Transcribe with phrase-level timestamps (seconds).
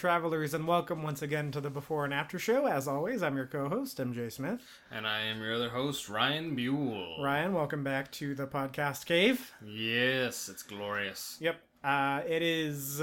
[0.00, 2.64] Travelers, and welcome once again to the Before and After Show.
[2.64, 4.62] As always, I'm your co-host, MJ Smith.
[4.90, 7.22] And I am your other host, Ryan Buell.
[7.22, 9.52] Ryan, welcome back to the podcast cave.
[9.62, 11.36] Yes, it's glorious.
[11.40, 13.02] Yep, uh, it is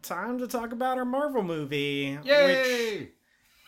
[0.00, 2.18] time to talk about our Marvel movie.
[2.24, 2.98] Yay!
[2.98, 3.08] Which,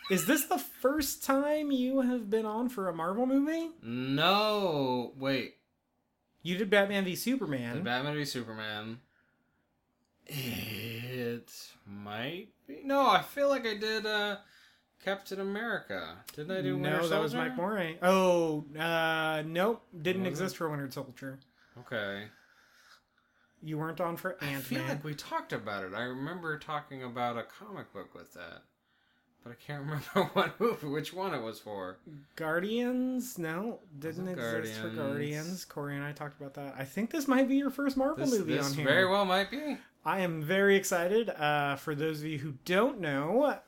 [0.09, 3.69] is this the first time you have been on for a Marvel movie?
[3.83, 5.57] No, wait.
[6.41, 7.75] You did Batman v Superman.
[7.75, 9.01] The Batman v Superman.
[10.33, 11.51] It
[11.85, 12.79] might be.
[12.83, 14.37] No, I feel like I did uh,
[15.03, 16.15] Captain America.
[16.35, 17.97] Didn't I do Winter no, that was Mike Moray.
[18.01, 21.39] Oh, uh, nope, didn't Was exist for Winter Soldier.
[21.79, 22.23] Okay.
[23.63, 24.89] You weren't on for I Ant feel Man.
[24.89, 25.93] like we talked about it.
[25.93, 28.63] I remember talking about a comic book with that.
[29.43, 31.97] But I can't remember what movie, which one it was for.
[32.35, 33.37] Guardians?
[33.37, 34.97] No, didn't exist for Guardians.
[34.97, 35.65] Guardians.
[35.65, 36.75] Corey and I talked about that.
[36.77, 38.85] I think this might be your first Marvel This, movie this on here.
[38.85, 39.77] very well might be.
[40.03, 41.29] I am very excited.
[41.29, 43.59] Uh, for those of you who don't know,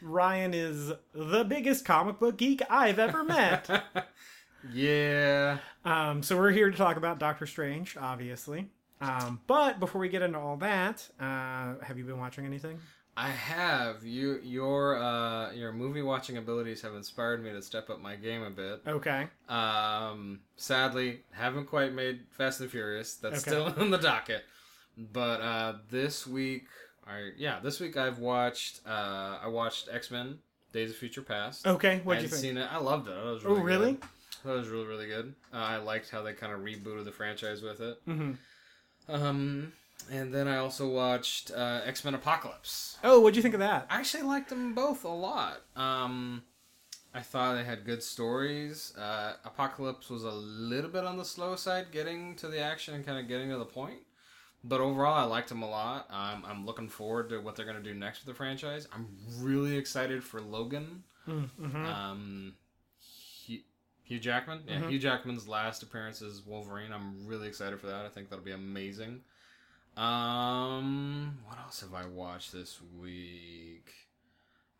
[0.00, 3.68] Ryan is the biggest comic book geek I've ever met.
[4.72, 5.58] yeah.
[5.84, 8.68] um, so we're here to talk about Doctor Strange, obviously.
[9.00, 12.78] Um, but before we get into all that, uh, have you been watching anything?
[13.16, 18.00] I have you your uh your movie watching abilities have inspired me to step up
[18.00, 18.82] my game a bit.
[18.86, 19.26] Okay.
[19.48, 23.16] Um sadly haven't quite made Fast and Furious.
[23.16, 23.50] That's Okay.
[23.50, 24.44] still in the docket.
[25.12, 26.64] But uh this week
[27.06, 30.38] I yeah, this week I've watched uh I watched X-Men
[30.72, 31.66] Days of Future Past.
[31.66, 32.00] Okay.
[32.04, 32.40] What'd you think?
[32.42, 32.68] seen it.
[32.70, 33.12] I loved it.
[33.12, 33.92] It was Oh, really really?
[33.92, 34.02] good.
[34.44, 35.34] That was really really good.
[35.52, 37.98] Uh, I liked how they kind of rebooted the franchise with it.
[38.04, 38.32] hmm
[39.08, 39.72] Um
[40.10, 42.96] and then I also watched uh, X-Men Apocalypse.
[43.04, 43.86] Oh, what'd you think of that?
[43.90, 45.60] I actually liked them both a lot.
[45.76, 46.42] Um,
[47.14, 48.94] I thought they had good stories.
[48.96, 53.04] Uh, Apocalypse was a little bit on the slow side, getting to the action and
[53.04, 53.98] kind of getting to the point.
[54.62, 56.06] But overall, I liked them a lot.
[56.10, 58.86] Um, I'm looking forward to what they're going to do next with the franchise.
[58.94, 59.06] I'm
[59.38, 61.02] really excited for Logan.
[61.26, 61.86] Mm-hmm.
[61.86, 62.54] Um,
[63.46, 63.60] Hugh,
[64.04, 64.64] Hugh Jackman.
[64.68, 64.90] Yeah, Mhm.
[64.90, 66.92] Hugh Jackman's last appearance as Wolverine.
[66.92, 68.04] I'm really excited for that.
[68.04, 69.22] I think that'll be amazing.
[69.96, 73.92] Um, what else have I watched this week?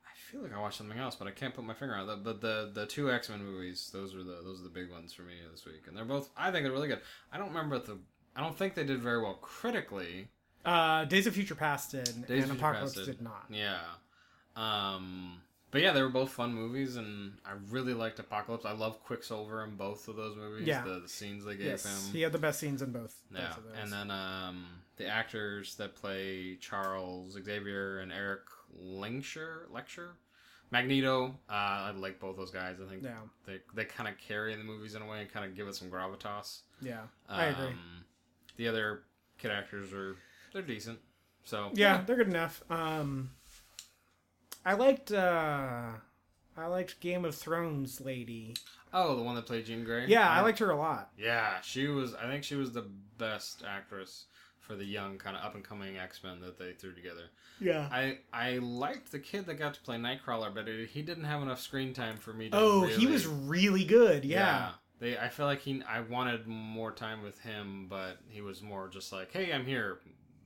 [0.06, 2.22] I feel like I watched something else, but I can't put my finger on it.
[2.24, 5.12] But the the two X Men movies, those are the those are the big ones
[5.12, 6.30] for me this week, and they're both.
[6.36, 7.00] I think they're really good.
[7.32, 7.98] I don't remember the.
[8.36, 10.28] I don't think they did very well critically.
[10.64, 13.06] Uh, Days of Future Past did, Days and Apocalypse did.
[13.06, 13.20] did.
[13.22, 13.46] not.
[13.50, 13.78] Yeah.
[14.56, 18.64] Um, but yeah, they were both fun movies, and I really liked Apocalypse.
[18.64, 20.66] I love Quicksilver in both of those movies.
[20.66, 20.82] Yeah.
[20.84, 22.12] The, the scenes they gave Yes, him.
[22.12, 23.20] he had the best scenes in both.
[23.30, 23.72] both Yeah, of those.
[23.82, 28.42] and then um, the actors that play Charles Xavier and Erik
[28.84, 30.10] Lehnsherr, Lehnsherr,
[30.72, 31.36] Magneto.
[31.48, 32.76] Uh, I like both those guys.
[32.84, 33.14] I think yeah,
[33.46, 35.74] they they kind of carry the movies in a way and kind of give it
[35.74, 36.60] some gravitas.
[36.82, 37.74] yeah, I agree.
[38.60, 39.00] The other
[39.38, 40.16] kid actors are
[40.52, 40.98] they're decent.
[41.44, 42.62] So Yeah, they're good enough.
[42.68, 43.30] Um,
[44.66, 45.92] I liked uh,
[46.58, 48.54] I liked Game of Thrones lady.
[48.92, 50.08] Oh, the one that played Jean Grey.
[50.08, 51.08] Yeah, I liked her a lot.
[51.16, 52.14] Yeah, she was.
[52.14, 52.84] I think she was the
[53.16, 54.26] best actress
[54.58, 57.30] for the young, kind of up and coming X Men that they threw together.
[57.60, 57.88] Yeah.
[57.90, 61.40] I I liked the kid that got to play Nightcrawler, but it, he didn't have
[61.40, 62.50] enough screen time for me.
[62.50, 64.26] to Oh, he was really good.
[64.26, 64.72] Yeah.
[65.00, 65.82] They, I feel like he.
[65.88, 69.98] I wanted more time with him, but he was more just like, "Hey, I'm here."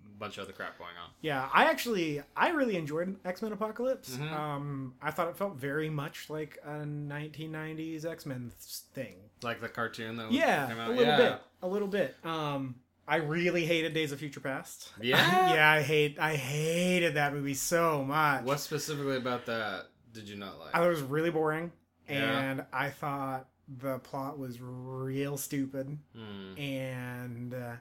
[0.07, 1.11] A bunch of other crap going on.
[1.23, 4.11] Yeah, I actually I really enjoyed X Men Apocalypse.
[4.17, 4.31] Mhm.
[4.33, 8.53] Um, I thought it felt very much like a 1990s X Men
[8.95, 9.17] thing.
[9.43, 11.17] Like the cartoon that Yeah, came a little yeah.
[11.17, 12.15] bit, a little bit.
[12.25, 12.77] Um,
[13.09, 14.93] I really hated Days of Future Past.
[15.03, 15.53] Yeah?
[15.55, 18.45] yeah, I hate I hated that movie so much.
[18.45, 20.75] What specifically about that did you not like?
[20.75, 21.73] I thought it was really boring,
[22.09, 22.39] Yeah.
[22.41, 26.59] and I thought the plot was real stupid, Hmm.
[26.59, 27.73] and uh,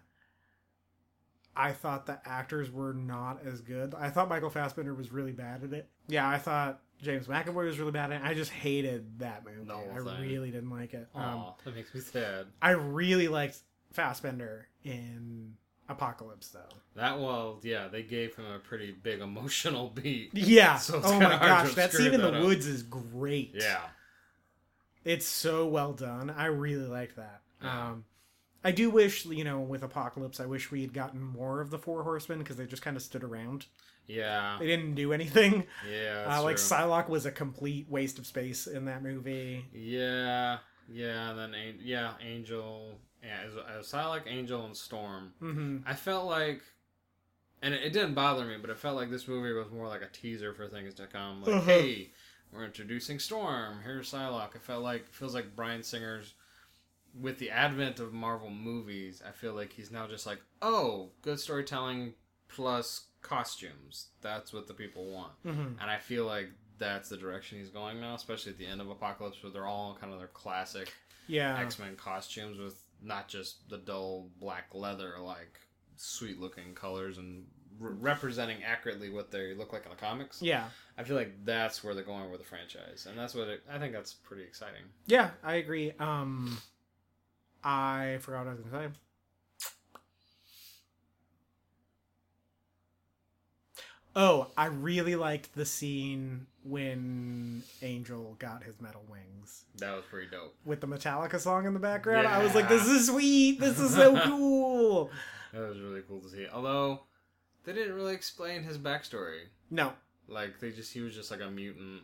[1.55, 3.93] I thought the actors were not as good.
[3.95, 5.87] I thought Michael Fassbender was really bad at it.
[6.07, 8.25] Yeah, I thought James McAvoy was really bad at it.
[8.25, 9.69] I just hated that movie.
[9.69, 10.21] Whole I thing.
[10.29, 11.07] really didn't like it.
[11.13, 12.47] Um, that makes me sad.
[12.61, 13.57] I really liked
[13.91, 15.53] Fassbender in
[15.89, 16.59] Apocalypse, though.
[16.95, 20.31] That well, yeah, they gave him a pretty big emotional beat.
[20.33, 20.77] Yeah.
[20.77, 22.45] So oh my gosh, that screw scene in that the up.
[22.45, 23.51] woods is great.
[23.53, 23.81] Yeah.
[25.05, 26.29] It's so well done.
[26.29, 27.41] I really like that.
[27.61, 27.89] Yeah.
[27.89, 28.05] Um,
[28.63, 31.77] I do wish, you know, with Apocalypse, I wish we had gotten more of the
[31.77, 33.65] Four Horsemen because they just kind of stood around.
[34.07, 34.57] Yeah.
[34.59, 35.65] They didn't do anything.
[35.89, 36.25] Yeah.
[36.29, 36.65] Uh, like true.
[36.65, 39.65] Psylocke was a complete waste of space in that movie.
[39.73, 40.59] Yeah.
[40.89, 41.31] Yeah.
[41.31, 42.99] And then yeah, Angel.
[43.23, 45.33] Yeah, it was, it was Psylocke, Angel, and Storm.
[45.39, 46.61] hmm I felt like,
[47.61, 50.01] and it, it didn't bother me, but it felt like this movie was more like
[50.01, 51.41] a teaser for things to come.
[51.41, 51.65] Like, Uh-huh.
[51.65, 52.11] hey,
[52.53, 53.79] we're introducing Storm.
[53.83, 54.55] Here's Psylocke.
[54.55, 56.33] It felt like feels like Bryan Singer's.
[57.19, 61.39] With the advent of Marvel movies, I feel like he's now just like, oh, good
[61.39, 62.13] storytelling
[62.47, 64.07] plus costumes.
[64.21, 65.33] That's what the people want.
[65.43, 68.81] hmm And I feel like that's the direction he's going now, especially at the end
[68.81, 70.91] of Apocalypse, where they're all kind of their classic
[71.27, 71.59] Yeah.
[71.59, 75.59] X Men costumes with not just the dull black leather, like
[75.97, 77.45] sweet looking colors and
[77.79, 80.41] re- representing accurately what they look like in the comics.
[80.41, 80.65] Yeah.
[80.97, 83.79] I feel like that's where they're going with the franchise, and that's what it, I
[83.79, 84.83] think that's pretty exciting.
[85.07, 85.93] Yeah, I agree.
[85.99, 86.57] Um,
[87.63, 88.99] I forgot what I was going to say.
[94.15, 100.29] Oh, I really liked the scene when Angel got his metal wings That was pretty
[100.29, 100.55] dope.
[100.65, 102.27] with the Metallica song in the background.
[102.27, 103.59] I was like, this is sweet.
[103.59, 105.09] This is so cool.
[105.51, 106.45] That was really cool to see.
[106.53, 107.01] Although
[107.65, 109.41] they didn't really explain his backstory.
[109.69, 109.93] No.
[110.27, 112.01] Like they just he was just like a mutant,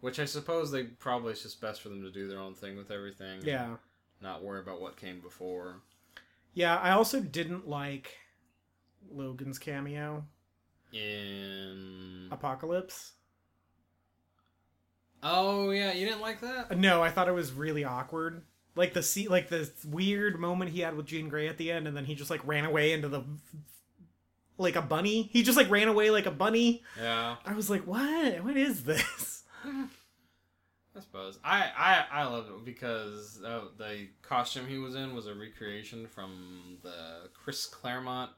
[0.00, 2.76] which I suppose they probably it's just best for them to do their own thing
[2.76, 3.40] with everything.
[3.42, 3.76] Yeah.
[4.20, 5.76] Not worry about what came before.
[6.52, 8.16] Yeah, I also didn't like
[9.10, 10.24] Logan's cameo,
[10.92, 13.12] In Apocalypse.
[15.22, 16.76] oh yeah, you didn't like that?
[16.76, 18.42] No, I thought it was really awkward.
[18.76, 21.86] Like the see, like the weird moment he had with Jean Grey at the end,
[21.88, 23.22] and then he just like ran away into the
[24.60, 25.28] like a bunny.
[25.32, 26.82] He just like ran away like a bunny.
[27.00, 28.44] Yeah, I was like, what?
[28.44, 29.44] What is this?
[30.96, 35.26] I suppose I I I loved it because uh, the costume he was in was
[35.26, 38.30] a recreation from the Chris Claremont,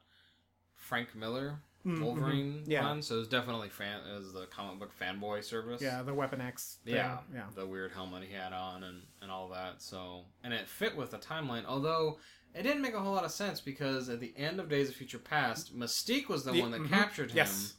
[0.75, 2.01] Frank Miller Mm, mhm.
[2.05, 2.87] Wolverine Yeah.
[2.87, 3.01] one.
[3.01, 5.81] So it was definitely fan it was the comic book fanboy service.
[5.81, 6.77] Yeah, the Weapon X.
[6.85, 6.95] thing.
[6.95, 7.47] Yeah, yeah.
[7.55, 9.81] the weird helmet he had on and, and all that.
[9.81, 12.19] So and it fit with the timeline, although
[12.55, 14.95] it didn't make a whole lot of sense because at the end of Days of
[14.95, 16.89] Future Past, Mystique was the The- one that mhm.
[16.89, 17.37] captured him.
[17.37, 17.73] Yes.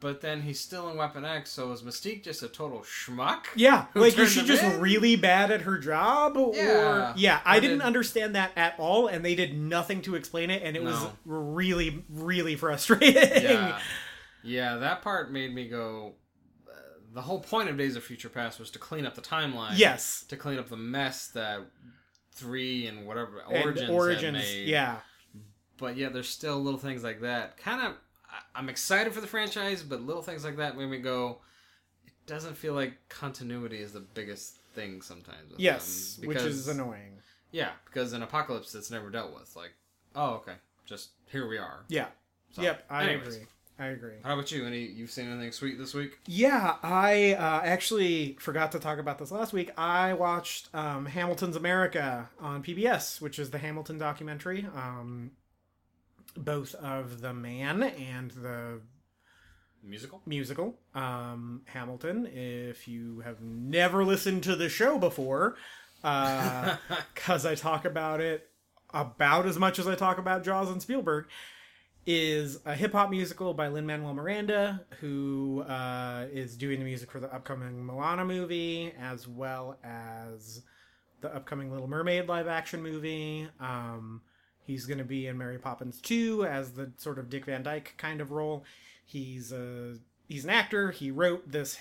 [0.00, 3.44] But then he's still in Weapon X, so is Mystique just a total schmuck?
[3.54, 4.78] Yeah, like is she just in?
[4.80, 6.36] really bad at her job?
[6.36, 7.14] Or Yeah.
[7.16, 10.62] yeah, I didn't did- understand that at all, and they did nothing to explain it,
[10.62, 13.14] and it was really, really frustrating.
[13.14, 13.78] Yeah,
[14.42, 16.16] yeah, that part made me go.
[16.68, 16.72] Uh,
[17.14, 19.72] the whole point of Days of Future Past was to clean up the timeline.
[19.78, 21.60] Yes, to clean up the mess that
[22.34, 24.38] three and whatever and origins, origins.
[24.38, 24.68] had made.
[24.68, 24.96] Yeah,
[25.78, 27.56] but yeah, there's still little things like that.
[27.56, 27.94] Kind of,
[28.54, 31.38] I'm excited for the franchise, but little things like that made me go.
[32.06, 35.52] It doesn't feel like continuity is the biggest thing sometimes.
[35.56, 37.12] Yes, them, which because- is annoying.
[37.52, 39.54] Yeah, because an Apocalypse, that's never dealt with.
[39.54, 39.74] Like,
[40.16, 40.54] oh, okay,
[40.86, 41.84] just here we are.
[41.88, 42.06] Yeah.
[42.50, 43.34] So, yep, I anyways.
[43.36, 43.46] agree.
[43.78, 44.14] I agree.
[44.22, 44.64] How about you?
[44.64, 46.18] Any you've seen anything sweet this week?
[46.26, 49.70] Yeah, I uh, actually forgot to talk about this last week.
[49.76, 55.32] I watched um, Hamilton's America on PBS, which is the Hamilton documentary, um,
[56.36, 58.80] both of the man and the
[59.86, 60.22] Musical?
[60.24, 62.26] musical um, Hamilton.
[62.32, 65.56] If you have never listened to the show before,
[66.02, 68.48] because I talk about it
[68.94, 71.26] about as much as I talk about Jaws and Spielberg,
[72.06, 77.10] is a hip hop musical by Lin Manuel Miranda, who uh, is doing the music
[77.10, 80.62] for the upcoming Moana movie, as well as
[81.20, 83.48] the upcoming Little Mermaid live action movie.
[83.58, 84.20] Um,
[84.66, 87.94] he's going to be in Mary Poppins 2 as the sort of Dick Van Dyke
[87.96, 88.64] kind of role.
[89.04, 89.96] He's a
[90.28, 90.90] he's an actor.
[90.90, 91.78] He wrote this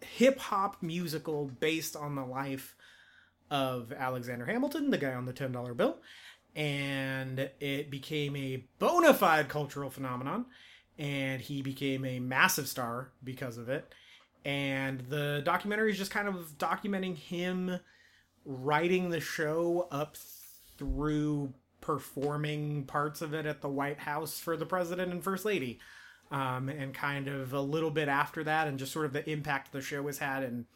[0.00, 2.74] hip hop musical based on the life
[3.50, 5.98] of Alexander Hamilton, the guy on the ten dollar bill,
[6.54, 10.46] and it became a bona fide cultural phenomenon.
[10.98, 13.92] And he became a massive star because of it.
[14.44, 17.78] And the documentary is just kind of documenting him
[18.44, 20.16] writing the show up
[20.76, 25.80] through performing parts of it at the White House for the president and first lady
[26.32, 29.70] um, and kind of a little bit after that, and just sort of the impact
[29.70, 30.66] the show has had in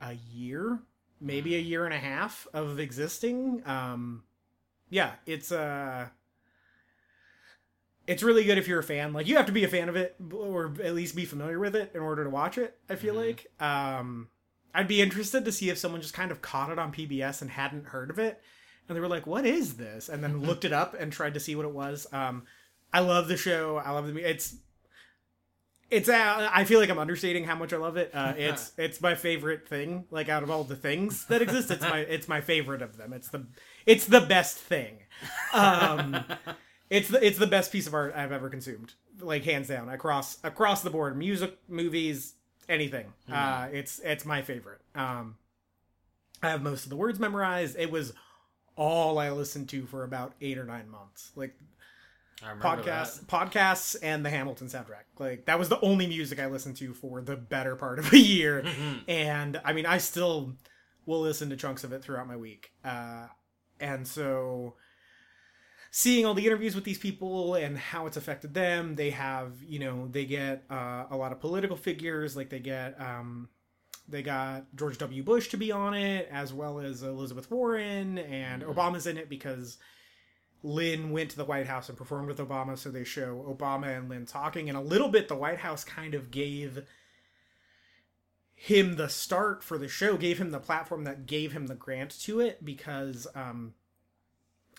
[0.00, 0.80] a year,
[1.20, 3.62] maybe a year and a half of existing.
[3.66, 4.24] Um,
[4.94, 6.06] yeah, it's uh
[8.06, 9.12] it's really good if you're a fan.
[9.12, 11.74] Like you have to be a fan of it, or at least be familiar with
[11.74, 12.78] it in order to watch it.
[12.88, 13.26] I feel Mhm.
[13.26, 14.28] like um,
[14.74, 17.50] I'd be interested to see if someone just kind of caught it on PBS and
[17.50, 18.40] hadn't heard of it,
[18.88, 21.40] and they were like, "What is this?" and then looked it up and tried to
[21.40, 22.06] see what it was.
[22.12, 22.44] Um,
[22.92, 23.78] I love the show.
[23.78, 24.16] I love the.
[24.30, 24.56] It's
[25.90, 28.10] it's uh, I feel like I'm understating how much I love it.
[28.14, 30.04] Uh, it's it's my favorite thing.
[30.10, 33.12] Like out of all the things that exist, it's my it's my favorite of them.
[33.12, 33.46] It's the
[33.86, 34.98] it's the best thing.
[35.52, 36.24] Um,
[36.90, 38.94] it's the it's the best piece of art I've ever consumed.
[39.20, 42.34] Like hands down across across the board, music, movies,
[42.68, 43.12] anything.
[43.30, 44.80] Uh, it's it's my favorite.
[44.94, 45.36] Um,
[46.42, 47.76] I have most of the words memorized.
[47.78, 48.12] It was
[48.76, 51.30] all I listened to for about eight or nine months.
[51.36, 51.54] Like
[52.42, 55.04] I remember podcasts, podcasts, and the Hamilton soundtrack.
[55.18, 58.18] Like that was the only music I listened to for the better part of a
[58.18, 58.64] year.
[59.08, 60.54] and I mean, I still
[61.06, 62.72] will listen to chunks of it throughout my week.
[62.84, 63.26] Uh,
[63.80, 64.74] and so
[65.90, 69.78] seeing all the interviews with these people and how it's affected them, they have, you
[69.78, 72.36] know, they get uh, a lot of political figures.
[72.36, 73.48] Like they get, um,
[74.08, 75.22] they got George W.
[75.22, 79.78] Bush to be on it, as well as Elizabeth Warren, and Obama's in it because
[80.64, 84.08] Lin went to the White House and performed with Obama, so they show Obama and
[84.08, 84.68] Lin talking.
[84.68, 86.82] And a little bit, the White House kind of gave
[88.54, 92.18] him the start for the show, gave him the platform that gave him the grant
[92.22, 93.74] to it, because um,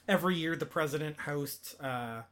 [0.07, 2.23] every year the president hosts uh,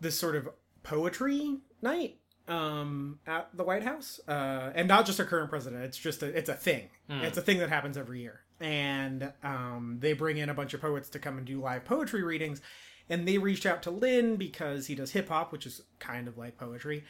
[0.00, 0.48] this sort of
[0.82, 5.82] poetry night um at the white house uh and not just a current president.
[5.82, 6.90] It's just a it's a thing.
[7.08, 8.42] It's a thing that happens every year.
[8.60, 12.22] And um they bring in a bunch of poets to come and do live poetry
[12.22, 12.60] readings.
[13.08, 16.56] And they reached out to lin because he does hip-hop which is kind of like
[16.56, 17.02] poetry.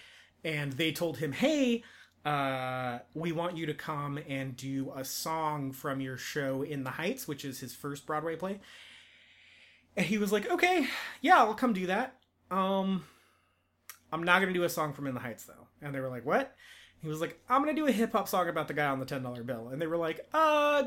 [0.42, 1.82] And they told him hey
[2.26, 6.90] uh we want you to come and do a song from your show in the
[6.90, 8.58] heights which is his first broadway play
[9.96, 10.86] and he was like okay
[11.20, 12.16] yeah i'll come do that
[12.50, 13.04] um
[14.12, 15.66] I'm not gonna do a song from In the Heights though.
[15.82, 16.54] And they were like, What?
[17.02, 19.06] He was like, I'm gonna do a hip hop song about the guy on the
[19.06, 19.68] ten dollar bill.
[19.68, 20.84] And they were like, Uh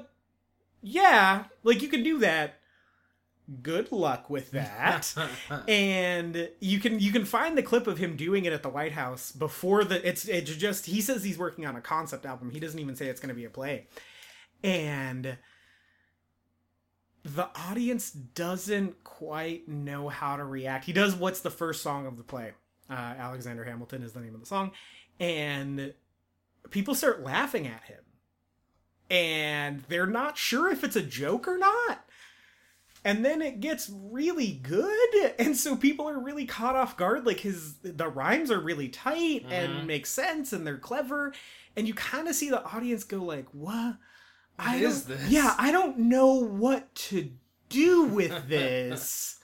[0.81, 2.58] yeah, like you can do that.
[3.61, 5.13] Good luck with that.
[5.67, 8.91] and you can you can find the clip of him doing it at the White
[8.91, 12.51] House before the it's it's just he says he's working on a concept album.
[12.51, 13.87] He doesn't even say it's gonna be a play.
[14.63, 15.37] And
[17.23, 20.85] the audience doesn't quite know how to react.
[20.85, 22.53] He does what's the first song of the play.
[22.89, 24.71] Uh, Alexander Hamilton is the name of the song,
[25.19, 25.93] and
[26.71, 27.99] people start laughing at him,
[29.11, 32.05] and they're not sure if it's a joke or not.
[33.09, 37.25] And then it gets really good, and so people are really caught off guard.
[37.25, 39.87] Like his the rhymes are really tight and mm-hmm.
[39.87, 41.33] make sense, and they're clever,
[41.75, 43.95] and you kind of see the audience go like, "What?
[44.59, 45.27] I is this?
[45.27, 47.31] Yeah, I don't know what to
[47.69, 49.37] do with this."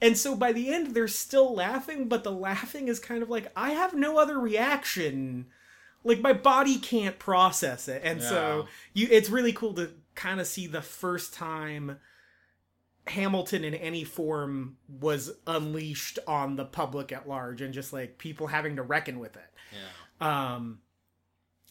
[0.00, 3.52] And so by the end, they're still laughing, but the laughing is kind of like,
[3.54, 5.46] I have no other reaction.
[6.04, 8.00] Like my body can't process it.
[8.02, 11.98] And so you it's really cool to kind of see the first time
[13.10, 18.46] Hamilton in any form was unleashed on the public at large and just like people
[18.46, 19.52] having to reckon with it.
[19.72, 20.54] Yeah.
[20.54, 20.80] Um,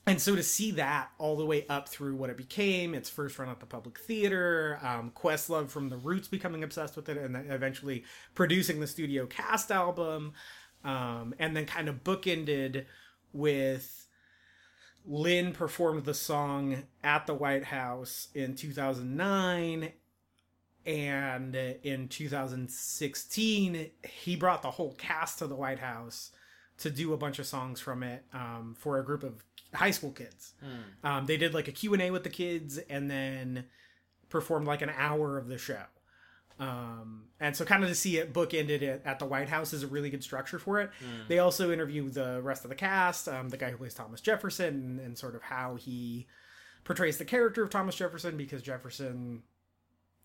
[0.05, 3.37] and so to see that all the way up through what it became, its first
[3.37, 7.35] run at the Public Theater, um, Questlove from The Roots becoming obsessed with it, and
[7.35, 8.03] then eventually
[8.33, 10.33] producing the studio cast album,
[10.83, 12.85] um, and then kind of bookended
[13.33, 14.07] with
[15.05, 19.91] Lin performed the song at the White House in 2009.
[20.89, 26.31] And in 2016, he brought the whole cast to the White House
[26.79, 29.43] to do a bunch of songs from it um, for a group of
[29.75, 30.53] high school kids.
[31.03, 33.65] Um, they did like a Q&A with the kids and then
[34.29, 35.83] performed like an hour of the show.
[36.59, 39.83] Um, and so kind of to see it bookended it at the White House is
[39.83, 40.89] a really good structure for it.
[41.27, 44.73] They also interview the rest of the cast, um, the guy who plays Thomas Jefferson
[44.73, 46.25] and, and sort of how he
[46.83, 49.43] portrays the character of Thomas Jefferson because Jefferson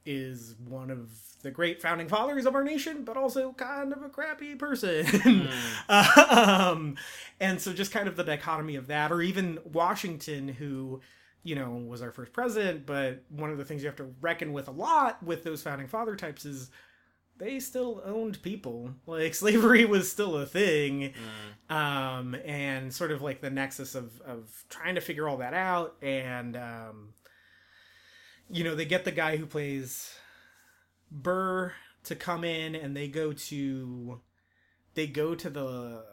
[0.07, 1.11] is one of
[1.43, 5.49] the great founding fathers of our nation, but also kind of a crappy person.
[5.89, 6.97] um,
[7.41, 11.01] and so just kind of the dichotomy of that, or even Washington, who,
[11.43, 14.53] you know, was our first president, but one of the things you have to reckon
[14.53, 16.71] with a lot with those founding father types is
[17.37, 18.91] they still owned people.
[19.07, 21.13] Like slavery was still a thing.
[21.69, 25.97] Um, and sort of like the nexus of, of trying to figure all that out
[26.03, 27.15] and um
[28.51, 30.15] you know, they get the guy who plays
[31.11, 31.73] Burr
[32.05, 34.21] to come in and they go to
[34.95, 36.05] they go to the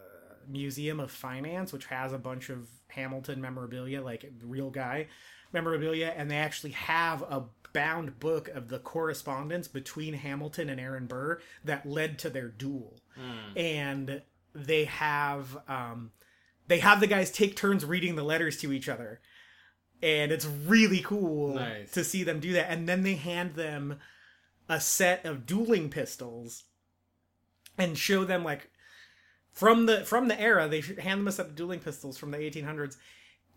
[0.48, 5.08] Museum of Finance, which has a bunch of Hamilton memorabilia, like real guy
[5.54, 11.06] memorabilia, and they actually have a bound book of the correspondence between Hamilton and Aaron
[11.08, 13.00] Burr that led to their duel.
[13.56, 14.22] And
[14.54, 16.12] they have um
[16.68, 19.22] they have the guys take turns reading the letters to each other.
[20.04, 21.92] And it's really cool Nice.
[21.92, 22.72] to see them do that.
[22.72, 24.00] And then they hand them
[24.68, 26.64] a set of dueling pistols
[27.78, 28.70] and show them like
[29.52, 30.68] from the from the era.
[30.68, 32.98] They hand them a set of dueling pistols from the 1800s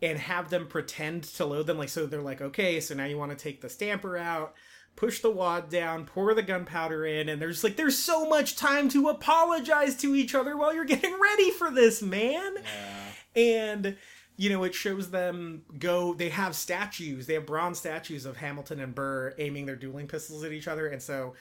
[0.01, 1.77] and have them pretend to load them.
[1.77, 4.53] Like so, they're like, okay, so now you want to take the stamper out.
[4.95, 8.87] Push the wad down, pour the gunpowder in, and there's like there's so much time
[8.89, 12.55] to apologize to each other while you're getting ready for this, man.
[12.55, 13.41] Yeah.
[13.41, 13.97] And
[14.37, 16.13] you know, it shows them go.
[16.13, 17.27] They have statues.
[17.27, 20.87] They have bronze statues of Hamilton and Burr aiming their dueling pistols at each other,
[20.87, 21.35] and so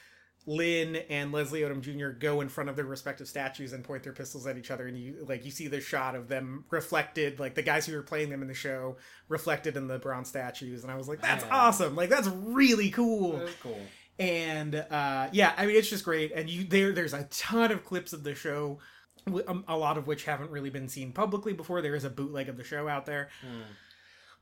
[0.46, 2.08] Lin and Leslie Odom Jr.
[2.10, 4.98] go in front of their respective statues and point their pistols at each other, and
[4.98, 8.28] you like you see the shot of them reflected, like the guys who were playing
[8.30, 8.96] them in the show
[9.28, 11.54] reflected in the bronze statues, and I was like, that's Yeah.
[11.56, 11.96] awesome!
[11.96, 13.80] Like that's really cool That was cool.
[14.18, 16.30] and uh, yeah, I mean it's just great.
[16.32, 18.78] And you there, there's a ton of clips of the show,
[19.26, 21.80] a lot of which haven't really been seen publicly before.
[21.82, 23.62] There is a bootleg of the show out there, Hmm.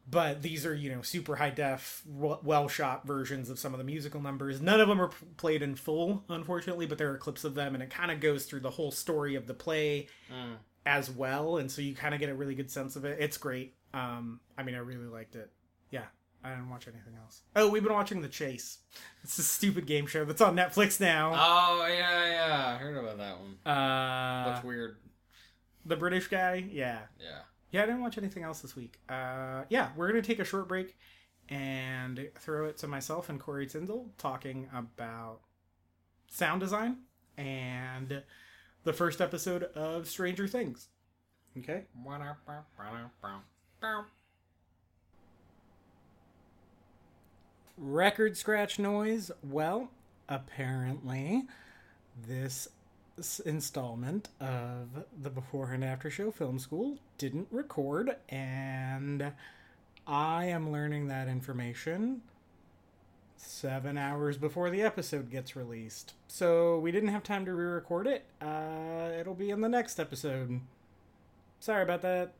[0.08, 3.84] but these are you know super high def, well shot versions of some of the
[3.84, 4.60] musical numbers.
[4.60, 7.82] None of them are played in full, unfortunately, but there are clips of them, and
[7.82, 10.56] it kind of goes through the whole story of the play Mm.
[10.84, 13.18] as well, and so you kind of get a really good sense of it.
[13.20, 13.76] It's great.
[13.94, 15.52] Um, I mean, I really liked it.
[15.90, 16.06] Yeah,
[16.42, 17.42] I didn't watch anything else.
[17.54, 18.78] Oh, we've been watching The Chase.
[19.22, 21.32] It's a stupid game show that's on Netflix now.
[21.36, 22.74] Oh yeah, yeah.
[22.74, 23.58] I heard about that one.
[23.64, 24.01] Uh.
[25.84, 26.66] The British guy.
[26.70, 27.40] Yeah, Yeah.
[27.70, 27.82] yeah.
[27.82, 28.98] I didn't watch anything else this week.
[29.08, 30.96] Uh, yeah, we're gonna take a short break
[31.48, 35.40] and throw it to myself and Corey Tyndall talking about
[36.28, 36.98] sound design
[37.36, 38.22] and
[38.84, 40.88] the first episode of Stranger Things.
[41.58, 41.84] Okay.
[47.76, 49.90] record scratch noise well
[50.28, 51.42] apparently
[52.28, 52.68] this
[53.44, 59.32] installment of the before and after show film school didn't record and
[60.06, 62.22] i am learning that information
[63.42, 66.14] seven hours before the episode gets released.
[66.28, 68.24] So we didn't have time to re-record it.
[68.40, 70.60] Uh, it'll be in the next episode.
[71.60, 72.32] Sorry about that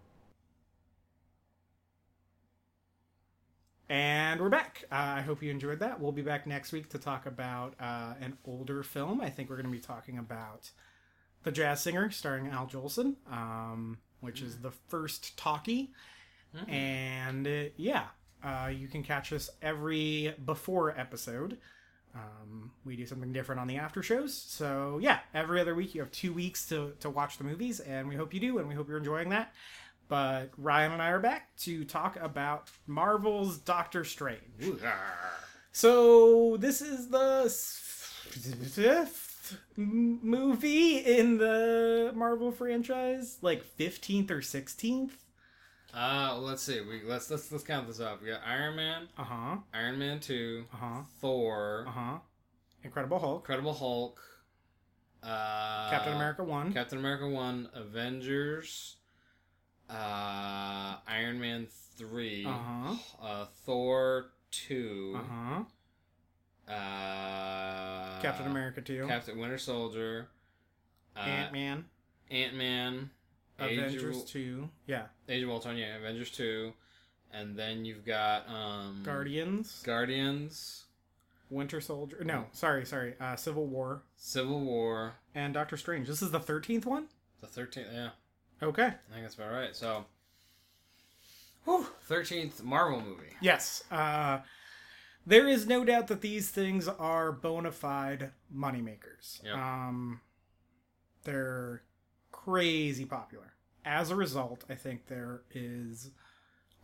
[3.92, 4.84] And we're back.
[4.90, 6.00] Uh, I hope you enjoyed that.
[6.00, 9.20] We'll be back next week to talk about uh, an older film.
[9.20, 10.70] I think we're going to be talking about
[11.42, 15.92] The Jazz Singer, starring Al Jolson, um, which is the first talkie.
[16.68, 18.04] And uh, yeah,
[18.42, 21.58] uh, you can catch us every before episode.
[22.14, 24.34] Um, we do something different on the after shows.
[24.34, 28.08] So yeah, every other week you have two weeks to, to watch the movies, and
[28.08, 29.52] we hope you do, and we hope you're enjoying that.
[30.08, 34.40] But Ryan and I are back to talk about Marvel's Doctor Strange.
[35.72, 37.48] So this is the
[38.28, 45.16] fifth movie in the Marvel franchise, like fifteenth or sixteenth.
[45.94, 46.80] Uh, let's see.
[46.80, 48.22] We let's let's let's count this up.
[48.22, 49.56] We got Iron Man, Uh huh.
[49.74, 51.00] Iron Man two, Uh huh.
[51.20, 52.18] Thor, Uh huh.
[52.84, 54.20] Incredible Hulk, Incredible Hulk,
[55.22, 56.72] uh, Captain America one.
[56.72, 58.96] Captain America one, Avengers,
[59.92, 62.96] uh, Iron Man 3 Uh-huh.
[63.22, 65.22] uh, Thor two, Uh
[66.68, 66.72] huh.
[66.72, 69.06] uh, Captain America two.
[69.06, 70.28] Captain Winter Soldier,
[71.16, 71.84] uh, Ant Man.
[72.30, 73.10] Ant Man,
[73.60, 74.68] Age Avengers of, two.
[74.86, 75.04] Yeah.
[75.28, 76.72] Age of Ultron, yeah, Avengers two,
[77.32, 79.82] and then you've got um, Guardians.
[79.84, 80.84] Guardians,
[81.50, 82.22] Winter Soldier.
[82.24, 83.14] No, sorry, sorry.
[83.20, 86.08] Uh, Civil War Civil War, and Doctor Strange.
[86.08, 87.06] This is the thirteenth one.
[87.40, 87.88] the thirteenth.
[87.92, 88.10] Yeah,
[88.62, 88.86] Okay.
[88.86, 89.74] I think that's about right.
[89.74, 90.04] So,
[92.04, 93.34] thirteenth Marvel movie.
[93.40, 93.82] Yes.
[93.90, 94.38] Uh,
[95.26, 99.42] there is no doubt that these things are bona fide moneymakers.
[99.44, 99.56] Yep.
[99.56, 100.20] Um,
[101.24, 101.82] they're
[102.30, 103.54] crazy popular.
[103.84, 106.10] As a result, I think there is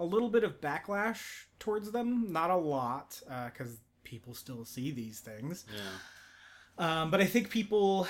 [0.01, 2.33] a little bit of backlash towards them.
[2.33, 5.65] Not a lot, because people still see these things.
[5.73, 7.03] Yeah.
[7.03, 8.07] Um, but I think people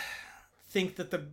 [0.69, 1.29] think that the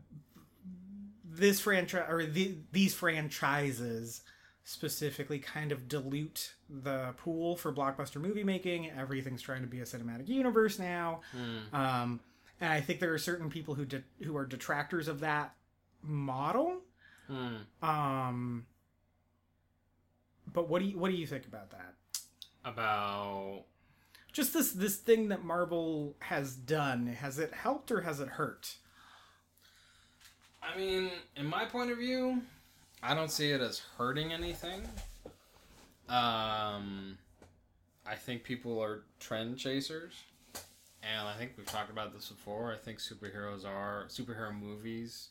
[1.38, 4.22] this franchise or the, these franchises
[4.64, 8.90] specifically kind of dilute the pool for blockbuster movie making.
[8.92, 11.76] Everything's trying to be a cinematic universe now, Hmm.
[11.76, 12.20] um,
[12.60, 15.54] and I think there are certain people who de- who are detractors of that
[16.02, 16.82] model.
[17.28, 17.56] Hmm.
[17.88, 18.66] Um,
[20.52, 21.94] but what do you what do you think about that?
[22.64, 23.66] About
[24.32, 28.78] Just this this thing that Marvel has done has it helped or has it hurt?
[30.66, 32.42] I mean, in my point of view,
[33.04, 34.82] I don't see it as hurting anything.
[36.10, 37.18] Um,
[38.06, 40.14] I think people are trend chasers,
[41.04, 42.72] and I think we've talked about this before.
[42.72, 45.30] I think superheroes are superhero movies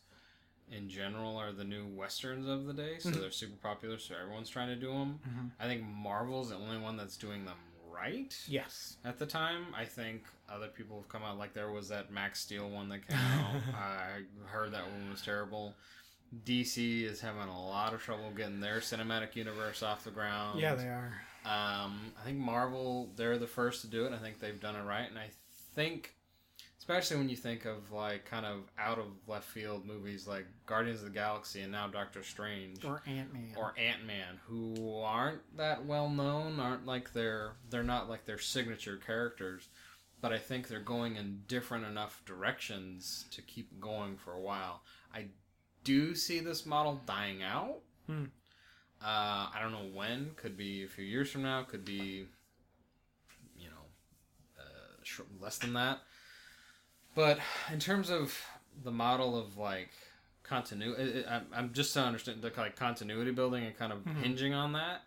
[0.73, 3.99] in general are the new westerns of the day, so they're super popular.
[3.99, 5.21] So everyone's trying to do them.
[5.29, 5.51] Mhm.
[5.61, 7.59] I think Marvel's the only one that's doing them
[7.95, 8.97] right Yes.
[9.05, 9.67] at the time.
[9.77, 13.07] I think other people have come out like there was that Max Steel one that
[13.09, 13.57] came out.
[13.75, 15.75] I heard that one was terrible.
[16.45, 20.61] DC is having a lot of trouble getting their cinematic universe off the ground.
[20.61, 21.13] Yeah, they are.
[21.45, 24.13] Um, I think Marvel, they're the first to do it.
[24.13, 25.09] I think they've done it right.
[25.09, 25.29] And I
[25.75, 26.14] think,
[26.85, 31.01] especially when you think of like kind of out of left field movies like Guardians
[31.01, 33.53] of the Galaxy and now Doctor Strange Or Ant Man.
[33.57, 38.39] or Ant Man, who aren't that well known, aren't like their they're not like their
[38.39, 39.69] signature characters,
[40.21, 44.83] but I think they're going in different enough directions to keep going for a while.
[45.15, 45.29] I
[45.85, 47.77] do see this model dying out.
[48.07, 48.25] Hmm.
[49.03, 50.33] Uh, I don't know when.
[50.37, 51.63] Could be a few years from now.
[51.63, 52.27] Could be,
[53.57, 56.01] you know, uh, less than that.
[57.15, 57.39] But
[57.73, 58.37] in terms of
[58.83, 59.91] the model of like
[60.43, 64.17] continuity, I'm, just to understand the like continuity building and kind of Mhm.
[64.17, 65.03] hinging on that.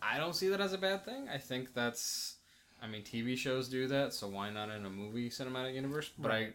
[0.00, 1.28] I don't see that as a bad thing.
[1.28, 2.36] I think that's,
[2.82, 6.10] I mean, TV shows do that, so why not in a movie cinematic universe?
[6.18, 6.54] But Right.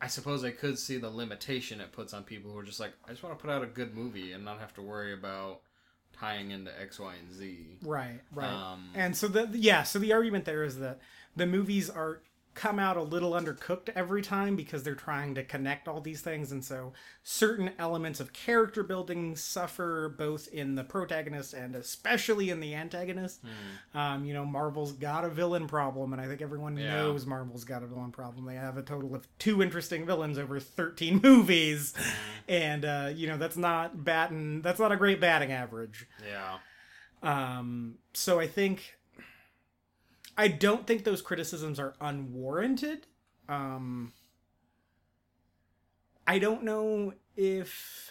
[0.00, 2.80] I, I suppose I could see the limitation it puts on people who are just
[2.80, 5.12] like, I just want to put out a good movie and not have to worry
[5.12, 5.60] about
[6.12, 7.78] tying into X, Y, and Z.
[7.82, 8.48] Right, right.
[8.48, 11.00] Um, and so the yeah, so the argument there is that
[11.36, 12.22] the movies are
[12.58, 16.50] come out a little undercooked every time because they're trying to connect all these things
[16.50, 16.92] and so
[17.22, 23.40] certain elements of character building suffer both in the protagonist and especially in the antagonist.
[23.94, 26.94] Um, you know marvel's got a villain problem and i think everyone Yeah.
[26.96, 28.44] knows marvel's got a villain problem.
[28.46, 31.94] They have a total of two interesting villains over 13 movies.
[32.48, 36.06] And uh, you know that's not batting that's not a great batting average.
[36.28, 36.58] Yeah.
[37.22, 38.97] um, so I think
[40.38, 43.06] I don't think those criticisms are unwarranted.
[43.48, 44.12] Um,
[46.26, 48.10] I don't know if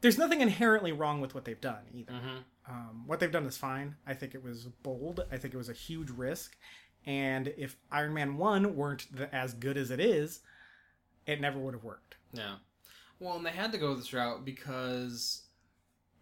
[0.00, 2.12] there's nothing inherently wrong with what they've done either.
[2.12, 2.36] hmm
[2.68, 3.96] Um, what they've done is fine.
[4.06, 5.20] I think it was bold.
[5.32, 6.56] I think it was a huge risk.
[7.04, 10.40] And if Iron Man 1 weren't the, as good as it is,
[11.26, 12.16] it never would have worked.
[12.32, 12.56] Yeah.
[13.18, 15.42] Well, and they had to go this route because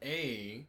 [0.03, 0.66] a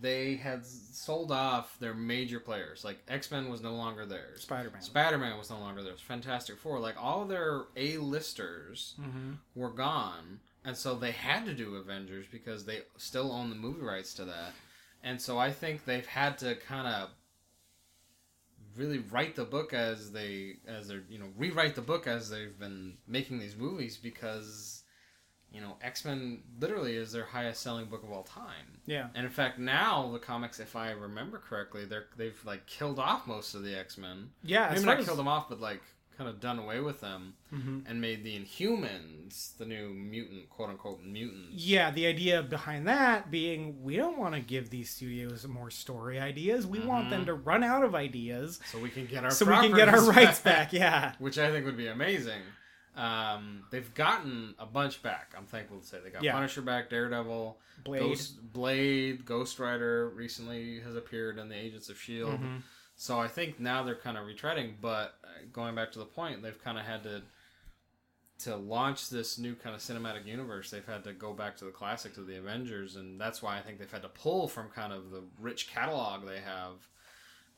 [0.00, 2.84] they had sold off their major players.
[2.84, 4.42] Like X Men was no longer theirs.
[4.42, 4.82] Spider Man.
[4.82, 6.00] Spider Man was no longer theirs.
[6.00, 9.32] Fantastic Four, like all their A listers mm-hmm.
[9.54, 13.82] were gone, and so they had to do Avengers because they still own the movie
[13.82, 14.52] rights to that.
[15.02, 17.10] And so I think they've had to kind of
[18.76, 22.58] really write the book as they as they're you know rewrite the book as they've
[22.58, 24.83] been making these movies because
[25.54, 28.78] you know X-Men literally is their highest selling book of all time.
[28.86, 29.08] Yeah.
[29.14, 33.26] And in fact now the comics if I remember correctly they're they've like killed off
[33.26, 34.30] most of the X-Men.
[34.42, 34.66] Yeah.
[34.68, 35.80] as Maybe not as- killed them off but like
[36.18, 37.82] kind of done away with them Mhm.
[37.88, 41.54] and made the Inhumans the new mutant quote unquote mutants.
[41.64, 46.18] Yeah, the idea behind that being we don't want to give these studios more story
[46.20, 46.66] ideas.
[46.66, 49.54] We want them to run out of ideas So we can get our so we
[49.68, 50.72] can get our rights back.
[50.72, 51.14] Yeah.
[51.18, 52.42] which I think would be amazing.
[52.96, 55.34] Um, they've gotten a bunch back.
[55.36, 56.32] I'm thankful to say they got Yeah.
[56.32, 58.00] Punisher back, Daredevil, Blade.
[58.00, 62.40] Ghost, Blade, Ghost Rider recently has appeared in the Agents of Shield.
[62.40, 62.62] Mhm.
[62.96, 64.74] So I think now they're kind of retreading.
[64.80, 67.22] But uh, going back to the point, they've kind of had to
[68.36, 70.68] to launch this new kind of cinematic universe.
[70.68, 73.62] They've had to go back to the classics of the Avengers, and that's why I
[73.62, 76.88] think they've had to pull from kind of the rich catalog they have.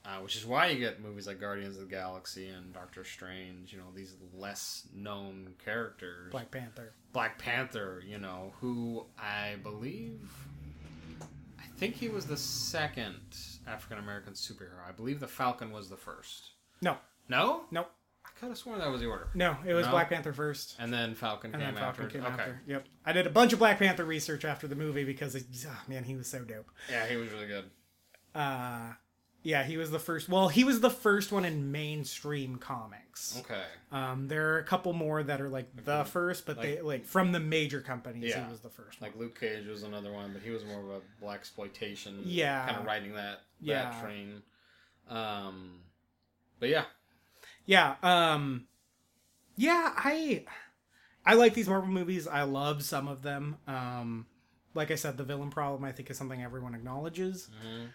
[0.07, 3.73] Uh, which is why you get movies like Guardians of the Galaxy and Doctor Strange,
[3.73, 6.31] you know, these less known characters.
[6.31, 6.93] Black Panther.
[7.13, 10.31] Black Panther, you know, who I believe,
[11.59, 13.17] I think he was the second
[13.67, 14.79] African American superhero.
[14.89, 16.51] I believe the Falcon was the first.
[16.81, 17.91] No, No, nope,
[18.25, 19.29] I could have sworn that was the order.
[19.35, 19.57] no.
[19.67, 19.91] It was No?
[19.93, 22.19] Black Panther first, And then Falcon and came then Falcon after.
[22.19, 22.61] came okay, after.
[22.69, 22.85] Yep.
[23.05, 26.05] I did a bunch of Black Panther research after the movie because, it, oh, man,
[26.05, 26.71] he was so dope.
[26.89, 27.65] yeah, he was really good.
[28.35, 28.93] Uh,
[29.47, 30.29] yeah, he was the first.
[30.29, 33.39] Well, he was the first one in mainstream comics.
[33.39, 37.05] Okay, Um, there are a couple more that are like the first, but they like
[37.05, 38.31] from the major companies.
[38.31, 38.45] Yeah.
[38.45, 39.01] He was the first.
[39.01, 42.23] like Luke Cage was another one, but he was more of a blaxploitation.
[42.25, 42.67] Yeah.
[42.67, 44.01] kind of riding that that Yeah.
[44.03, 44.43] train.
[45.09, 45.83] Um,
[46.59, 46.87] but yeah,
[47.67, 48.67] Yeah, um
[49.57, 50.45] Yeah, I
[51.25, 52.27] I like these Marvel movies.
[52.27, 53.59] I love some of them.
[53.69, 54.27] Um
[54.75, 57.49] like I said, the villain problem I think is something everyone acknowledges.
[57.65, 57.91] Mhm.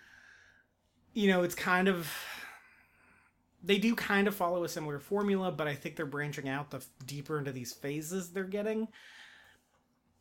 [1.14, 2.12] You know, it's kind of
[3.64, 6.78] they do kind of follow a similar formula, but I think they're branching out the
[6.78, 8.88] f- deeper into these phases they're getting.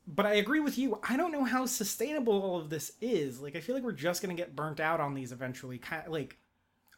[0.06, 0.98] But I agree with you.
[1.08, 3.40] I don't know how sustainable all of this is.
[3.40, 5.78] Like, I feel like we're just going to get burnt out on these eventually.
[5.78, 6.36] Kind like,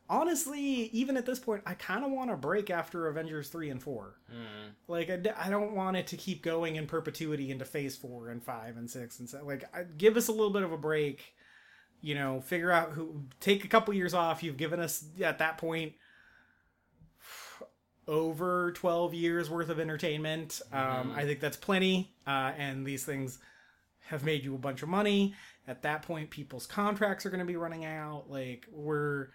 [0.09, 3.83] honestly, even at this point, I kind of want a break after Avengers 3 and
[3.83, 4.17] 4.
[4.33, 4.71] Mhm.
[4.89, 8.31] Like, I, d- I don't want it to keep going in perpetuity into phase 4
[8.31, 9.47] and 5 and 6 and 7.
[9.47, 11.35] Like, I, give us a little bit of a break.
[12.03, 13.23] You know, figure out who.
[13.41, 14.43] Take a couple years off.
[14.43, 15.95] You've given us, at that point,
[18.09, 20.61] over 12 years worth of entertainment.
[20.73, 22.13] Um, I think that's plenty.
[22.27, 23.39] Uh, and these things
[24.07, 25.35] have made you a bunch of money.
[25.67, 28.25] At that point, people's contracts are going to be running out.
[28.29, 29.29] Like, we're.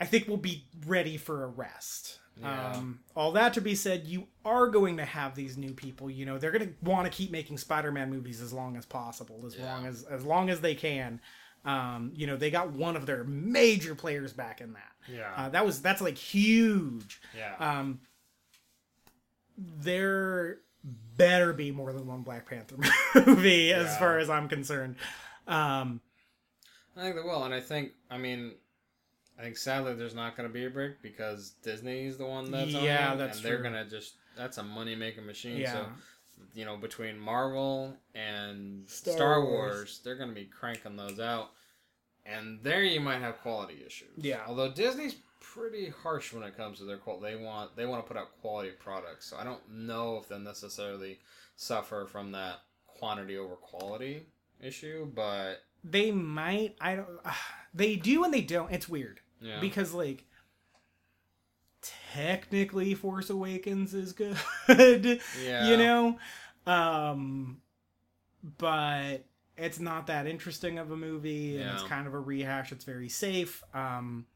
[0.00, 2.18] I think we'll be ready for a rest.
[2.40, 2.72] Yeah.
[2.72, 6.10] Um, all that to be said, you are going to have these new people.
[6.10, 9.44] You know, they're going to want to keep making Spider-Man movies as long as possible,
[9.46, 9.72] as Yeah.
[9.72, 11.20] long as as long as they can.
[11.64, 14.92] Um, you know, they got one of their major players back in that.
[15.10, 15.32] Yeah.
[15.36, 17.20] Uh, that was that's like huge.
[17.36, 17.54] yeah.
[17.58, 18.00] Um,
[19.56, 20.58] there
[21.16, 22.76] better be more than one Black Panther
[23.26, 24.96] movie, as far as I'm concerned.
[25.46, 26.00] Um,
[26.96, 28.54] I think they will, and I think I mean,
[29.38, 32.74] I think sadly there's not going to be a break because Disney's the one that's
[32.74, 35.58] on Yeah, it, that's and they're gonna just that's a money making machine.
[35.58, 35.72] Yeah.
[35.72, 35.86] So
[36.54, 39.74] you know, between Marvel and Star Star, Wars.
[39.74, 40.00] Wars.
[40.04, 41.50] they're gonna be cranking those out,
[42.24, 44.10] and there you might have quality issues.
[44.16, 44.40] Yeah.
[44.46, 48.08] Although Disney's pretty harsh when it comes to their quality, they want they want to
[48.08, 49.26] put out quality products.
[49.26, 51.18] So I don't know if they'll necessarily
[51.56, 54.26] suffer from that quantity over quality
[54.60, 56.76] issue, but they might.
[56.80, 57.08] I don't.
[57.74, 58.72] they do and they don't.
[58.72, 59.20] It's weird.
[59.44, 59.60] Yeah.
[59.60, 60.24] because like
[62.12, 64.36] technically force awakens is good
[64.68, 65.68] Yeah.
[65.68, 66.18] you know?
[66.66, 67.60] Um
[68.58, 69.18] but
[69.56, 72.72] it's not that interesting of a movie and it's kind of a rehash.
[72.72, 73.62] It's very safe.
[73.74, 74.26] Um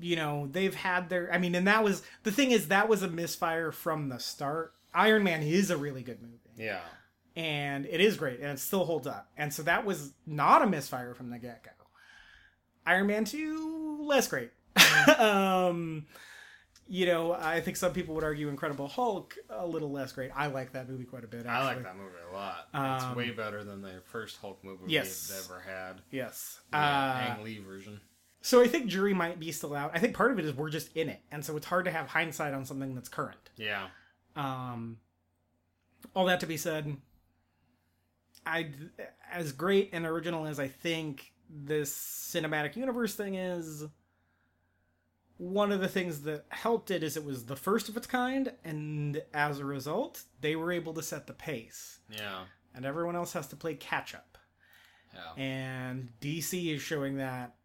[0.00, 3.02] you know they've had their i mean and that was the thing is that was
[3.04, 4.74] a misfire from the start.
[4.92, 6.40] Iron man is a really good movie.
[6.56, 6.80] Yeah.
[7.36, 9.28] and it is great and it still holds up.
[9.36, 11.70] And so that was not a misfire from the get-go.
[12.86, 13.73] Iron man 2
[14.06, 14.50] less great
[15.18, 16.06] um
[16.88, 20.46] you know i think some people would argue incredible hulk a little less great i
[20.46, 22.68] like that movie quite a bit I like that movie a lot.
[22.74, 25.28] Um, it's way better than the first Hulk movie Yes.
[25.28, 26.00] they've ever had.
[26.10, 28.00] yes The uh, Ang Lee version.
[28.42, 30.68] so i think jury might be still out i think part of it is we're
[30.70, 33.86] just in it and so it's hard to have hindsight on something that's current Yeah.
[34.36, 34.98] Um,
[36.14, 36.96] all that to be said,
[38.44, 38.68] I
[39.32, 43.84] as great and original as I think this cinematic universe thing is.
[45.36, 48.52] One of the things that helped it is it was the first of its kind,
[48.64, 52.44] and as a result, they were able to set the pace, Yeah.
[52.72, 54.38] and everyone else has to play catch up.
[55.12, 55.32] Yeah.
[55.42, 57.56] And DC is showing that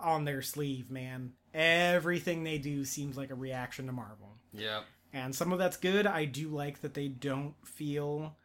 [0.00, 1.34] on their sleeve, man.
[1.52, 6.06] Everything they do seems like a reaction to Marvel yeah and some of that's good.
[6.06, 8.36] I do like that they don't feel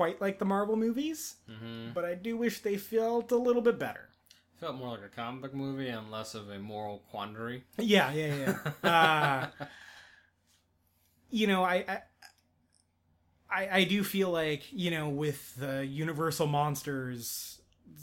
[0.00, 1.92] quite like the Marvel movies, Mm-hmm.
[1.92, 4.08] but I do wish they felt a little bit better.
[4.58, 7.64] Felt more like a comic book movie and less of a moral quandary.
[7.76, 9.50] Yeah, yeah, yeah.
[9.60, 9.64] uh,
[11.28, 11.98] you know, I, I,
[13.50, 17.60] I, I do feel like you know with the Universal monsters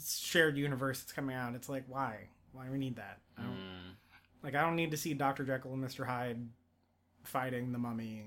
[0.08, 3.18] shared universe that's coming out, it's like why, why do we need that?
[3.36, 3.94] I don't, Mm.
[4.44, 6.46] Like I don't need to see Doctor Jekyll and Mister Hyde
[7.24, 8.22] fighting the Mummy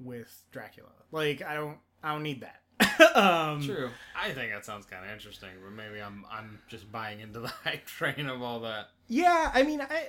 [0.00, 0.90] with Dracula.
[1.12, 2.61] Like I don't, I don't need that.
[3.14, 3.90] um, True.
[4.20, 7.48] I think that sounds kind of interesting, but maybe I'm I'm just buying into the
[7.64, 8.88] hype train of all that.
[9.08, 10.06] Yeah, I mean, I.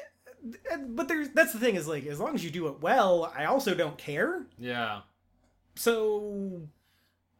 [0.87, 3.45] But there's that's the thing is like as long as you do it well, I
[3.45, 4.45] also don't care.
[4.59, 5.01] Yeah.
[5.75, 6.63] So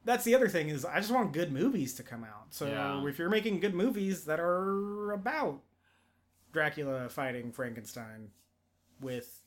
[0.06, 2.48] that's the other thing is I just want good movies to come out.
[2.52, 3.06] So Yeah.
[3.08, 5.62] if you're making good movies that are about
[6.54, 8.30] Dracula fighting Frankenstein
[9.02, 9.42] with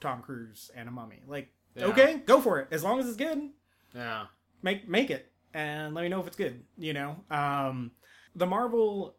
[0.00, 1.86] Tom Cruise and a mummy, like Yeah.
[1.86, 2.68] okay, go for it.
[2.70, 3.50] As long as it's good,
[3.94, 4.26] Yeah.
[4.62, 7.90] Make make it and let me know if it's good you know um
[8.34, 9.16] the marvel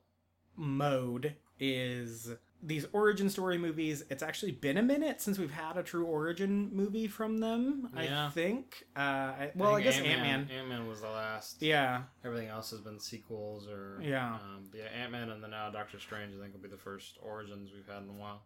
[0.55, 2.29] mode is
[2.65, 6.69] these origin story movies it's actually been a minute since we've had a true origin
[6.73, 11.61] movie from them i think uh I, well i, guess ant-man, Ant-Man was the last.
[11.61, 14.35] yeah Everything else has been sequels or Yeah.
[14.35, 16.33] Um, yeah, Ant Man and then now Doctor Strange.
[16.37, 18.43] I think will be the first origins we've had in a while.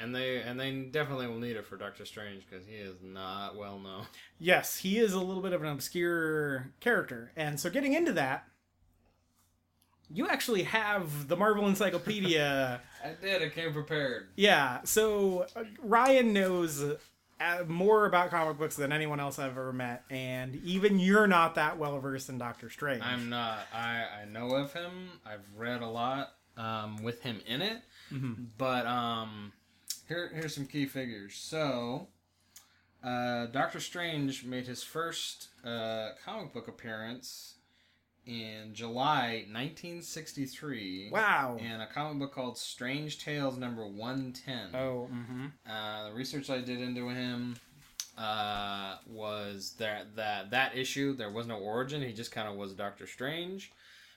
[0.00, 3.56] And they and they definitely will need it for Doctor Strange because he is not
[3.56, 4.06] well known.
[4.38, 8.44] yes he is a little bit of an obscure character and so getting into that
[10.10, 13.42] you actually have the marvel encyclopedia I did.
[13.42, 14.28] I came prepared.
[14.36, 19.74] Yeah, so uh, Ryan knows uh, more about comic books than anyone else I've ever
[19.74, 23.02] met, and even you're not that well versed in Doctor Strange.
[23.02, 23.58] I'm not.
[23.74, 25.10] I I know of him.
[25.26, 27.82] I've read a lot um, with him in it.
[28.10, 28.46] Mhm.
[28.56, 29.52] But um,
[30.08, 31.34] here here's some key figures.
[31.34, 32.08] So,
[33.02, 37.54] uh, Doctor Strange made his first uh, comic book appearance
[38.26, 41.10] in July 1963.
[41.12, 41.56] Wow.
[41.60, 44.74] In a comic book called Strange Tales number 110.
[44.74, 45.46] Oh, mm-hmm.
[45.68, 47.56] Uh, the research I did into him
[48.16, 52.02] uh, was that that that issue there was no origin.
[52.02, 53.72] He just kind of was Doctor Strange.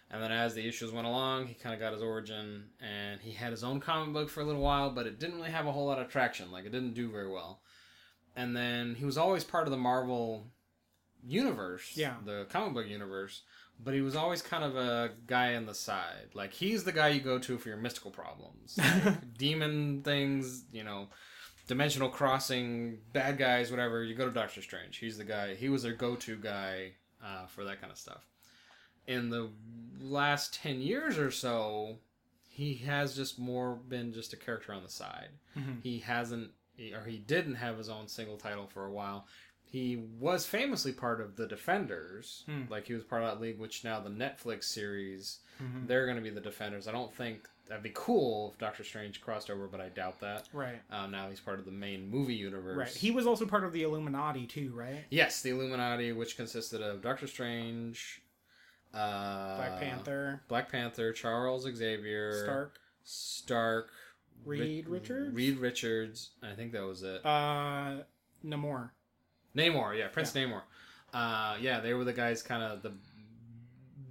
[0.09, 3.31] And then as the issues went along, he kind of got his origin, and he
[3.31, 5.71] had his own comic book for a little while, but it didn't really have a
[5.71, 6.49] whole lot of traction.
[6.51, 7.61] Like it didn't do very well.
[8.35, 10.47] And then he was always part of the Marvel
[11.25, 12.15] universe, Yeah.
[12.25, 13.41] the comic book universe.
[13.79, 16.29] But he was always kind of a guy on the side.
[16.33, 20.83] Like he's the guy you go to for your mystical problems, like demon things, you
[20.83, 21.09] know,
[21.67, 24.03] dimensional crossing, bad guys, whatever.
[24.03, 24.97] You go to Doctor Strange.
[24.97, 25.53] He's the guy.
[25.53, 26.93] He was their go-to guy
[27.23, 28.25] uh, for that kind of stuff.
[29.07, 29.49] In the
[29.99, 31.97] last ten years or so,
[32.47, 35.29] he has just more been just a character on the side.
[35.55, 35.81] Mhm.
[35.81, 36.51] He hasn't,
[36.93, 39.27] or he didn't have his own single title for a while.
[39.63, 42.63] He was famously part of the Defenders, Hmm.
[42.69, 45.87] like he was part of that league, which now the Netflix series, Mhm.
[45.87, 46.87] they're going to be the Defenders.
[46.87, 50.47] I don't think that'd be cool if Doctor Strange crossed over, but I doubt that.
[50.53, 50.81] Right.
[50.89, 52.77] Um, now he's part of the main movie universe.
[52.77, 52.87] Right.
[52.95, 55.03] He was also part of the Illuminati too, right?
[55.09, 58.21] yes, the Illuminati, which consisted of Doctor Strange,
[58.93, 63.89] uh, Black Panther, Black Panther, Charles Xavier, Stark, Stark,
[64.45, 65.35] Reed Ri- Richards?
[65.35, 66.29] Reed Richards.
[66.43, 67.25] I think that was it.
[67.25, 67.97] uh,
[68.45, 68.91] Namor.
[69.55, 70.61] Namor, yeah, Prince Namor.
[71.13, 72.91] Uh, yeah, they were the guys kind of the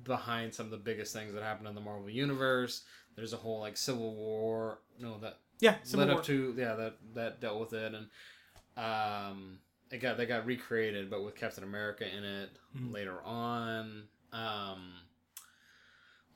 [0.05, 2.83] behind some of the biggest things that happened in the Marvel universe.
[3.17, 6.21] There's a whole like Civil War, no, that Yeah, Civil led War.
[6.21, 8.07] up to yeah that that dealt with it, and
[8.77, 9.59] um,
[9.91, 12.93] it got they got recreated, but with Captain America in it Mhm.
[12.93, 14.05] later on.
[14.37, 14.93] Um,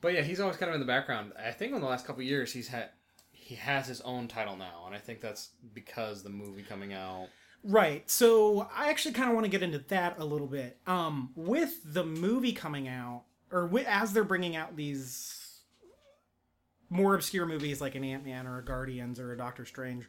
[0.01, 1.33] but yeah, he's always kind of in the background.
[1.37, 2.89] I think in the last couple years, he's had
[3.31, 7.27] he has his own title now, and I think that's because the movie coming out.
[7.63, 8.09] Right.
[8.09, 10.77] So I actually kind of want to get into that a little bit.
[10.87, 15.59] Um, with the movie coming out, or wi- as they're bringing out these
[16.89, 20.05] more obscure movies like an Ant Man or a Guardians or a Doctor Strange,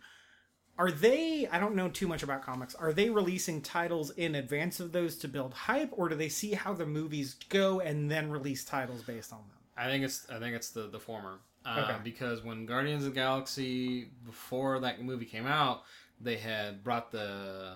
[0.78, 1.46] are they?
[1.50, 2.74] I don't know too much about comics.
[2.74, 6.52] Are they releasing titles in advance of those to build hype, or do they see
[6.52, 9.56] how the movies go and then release titles based on them?
[9.76, 11.38] I think it's I think it's the the former.
[11.64, 11.98] Uh, Okay.
[12.02, 15.82] Because when Guardians of the Galaxy before that movie came out,
[16.20, 17.74] they had brought the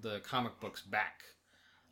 [0.00, 1.24] the comic books back,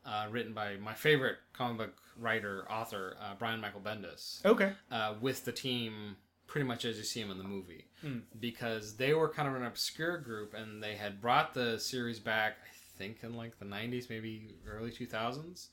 [0.04, 4.72] uh, written by my favorite comic book writer author uh, Brian Michael Bendis, Okay.
[4.92, 8.18] uh, with the team pretty much as you see him in the movie, Hmm.
[8.38, 12.58] because they were kind of an obscure group and they had brought the series back.
[12.62, 15.68] I think in like the '90s, maybe early 2000s,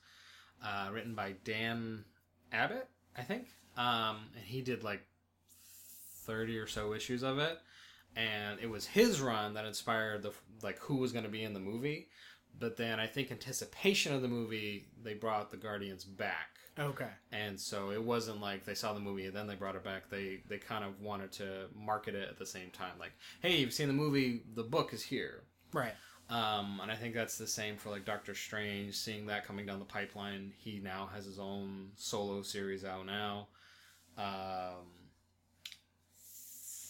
[0.63, 2.05] uh, written by Dan
[2.53, 2.85] Abnett,
[3.17, 3.47] I think.
[3.75, 5.05] Um, and he did like
[6.25, 7.59] 30 or so issues of it.
[8.15, 10.31] And it was his run that inspired the
[10.61, 12.07] like who was going to be in the movie.
[12.59, 16.57] But then I think anticipation of the movie, they brought the Guardians back.
[16.79, 17.09] Okay.
[17.31, 20.09] And so it wasn't like they saw the movie and then they brought it back.
[20.09, 22.93] They they kind of wanted to market it at the same time.
[22.99, 25.43] Like, hey, you've seen the movie, the book is here.
[25.71, 25.93] Right.
[26.29, 28.95] Um, and I think that's the same for like Doctor Strange.
[28.95, 33.49] Seeing that coming down the pipeline, he now has his own solo series out now.
[34.17, 34.87] Um,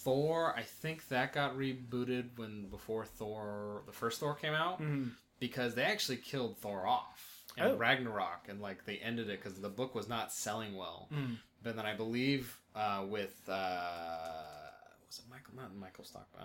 [0.03, 5.11] Thor, I think that got rebooted when before Thor, the first Thor came out, Mhm.
[5.39, 7.75] because they actually killed Thor off in Oh.
[7.75, 11.09] Ragnarok, and like they ended it because the book was not selling well.
[11.13, 11.37] Mm.
[11.61, 14.71] But then I believe uh, with uh,
[15.07, 15.55] was it Michael?
[15.55, 16.27] Not Michael Stock.
[16.39, 16.43] Uh,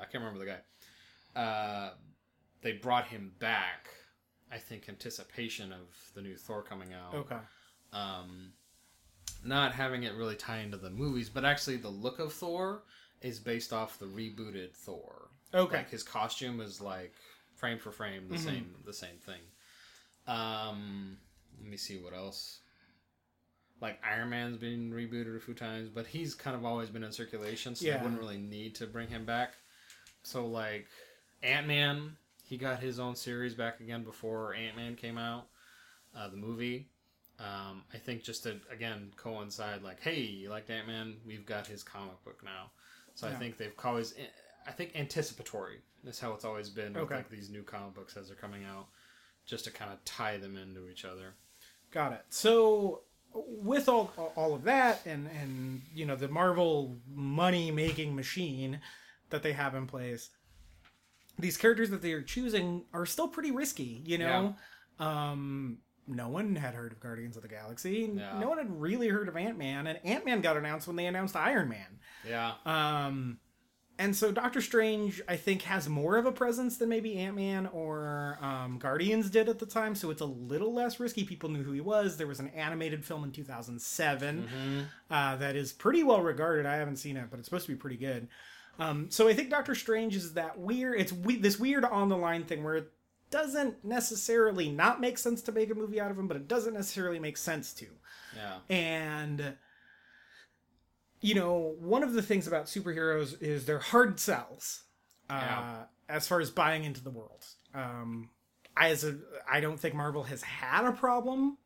[0.00, 1.40] I can't remember the guy.
[1.40, 1.90] Uh,
[2.62, 3.88] they brought him back.
[4.50, 7.14] I think anticipation of the new Thor coming out.
[7.14, 7.36] Okay.
[7.92, 8.52] Um,
[9.44, 12.82] not having it really tie into the movies, but actually the look of Thor
[13.22, 15.28] is based off the rebooted Thor.
[15.52, 15.78] Okay.
[15.78, 17.12] Like his costume is like
[17.54, 18.44] frame for frame the Mhm.
[18.44, 19.40] same the same thing.
[20.26, 21.16] Um,
[21.60, 22.60] let me see what else.
[23.80, 27.12] Like Iron Man's been rebooted a few times, but he's kind of always been in
[27.12, 27.96] circulation, so Yeah.
[27.98, 29.54] they wouldn't really need to bring him back.
[30.22, 30.86] So like
[31.42, 35.48] Ant Man, he got his own series back again before Ant Man came out,
[36.14, 36.88] uh, the movie.
[37.38, 41.16] Um, I think just to again coincide, like, hey, you liked Ant Man?
[41.26, 42.70] We've got his comic book now.
[43.14, 44.14] So I think they've always,
[44.66, 47.16] I think anticipatory is how it's always been with Okay.
[47.16, 48.88] like these new comic books as they're coming out,
[49.46, 51.34] just to kind of tie them into each other.
[51.92, 52.24] Got it.
[52.28, 58.80] So with all all of that and and you know the Marvel money making machine
[59.30, 60.30] that they have in place,
[61.38, 64.02] these characters that they are choosing are still pretty risky.
[64.04, 64.56] You know,
[64.98, 68.10] um, no one had heard of Guardians of the Galaxy.
[68.14, 68.38] Yeah.
[68.38, 71.06] No one had really heard of Ant Man, and Ant Man got announced when they
[71.06, 71.98] announced Iron Man.
[72.28, 73.38] Yeah, Um,
[73.98, 77.66] and so Doctor Strange, I think, has more of a presence than maybe Ant Man
[77.68, 79.94] or um, Guardians did at the time.
[79.94, 81.24] So it's a little less risky.
[81.24, 82.16] People knew who he was.
[82.16, 84.80] There was an animated film in 2007 Mm-hmm.
[85.10, 86.66] uh, that is pretty well regarded.
[86.66, 88.28] I haven't seen it, but it's supposed to be pretty good.
[88.78, 91.00] Um, so I think Doctor Strange is that weird.
[91.00, 92.92] It's we- this weird on the line thing where it
[93.30, 96.74] doesn't necessarily not make sense to make a movie out of him, but it doesn't
[96.74, 97.86] necessarily make sense to.
[98.36, 98.58] Yeah.
[98.74, 99.56] And
[101.26, 104.84] you know, one of the things about superheroes is they're hard sells
[105.28, 105.84] uh, Yeah.
[106.08, 107.44] as far as buying into the world.
[107.74, 108.30] Um,
[108.76, 109.16] I as a
[109.50, 111.58] I don't think Marvel has had a problem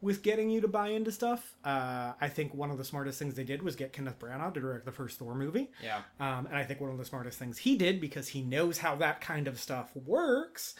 [0.00, 1.54] with getting you to buy into stuff.
[1.64, 4.60] Uh, I think one of the smartest things they did was get Kenneth Branagh to
[4.60, 5.70] direct the first Thor movie.
[5.82, 6.02] Yeah.
[6.20, 8.94] Um, and I think one of the smartest things he did, because he knows how
[8.96, 10.74] that kind of stuff works,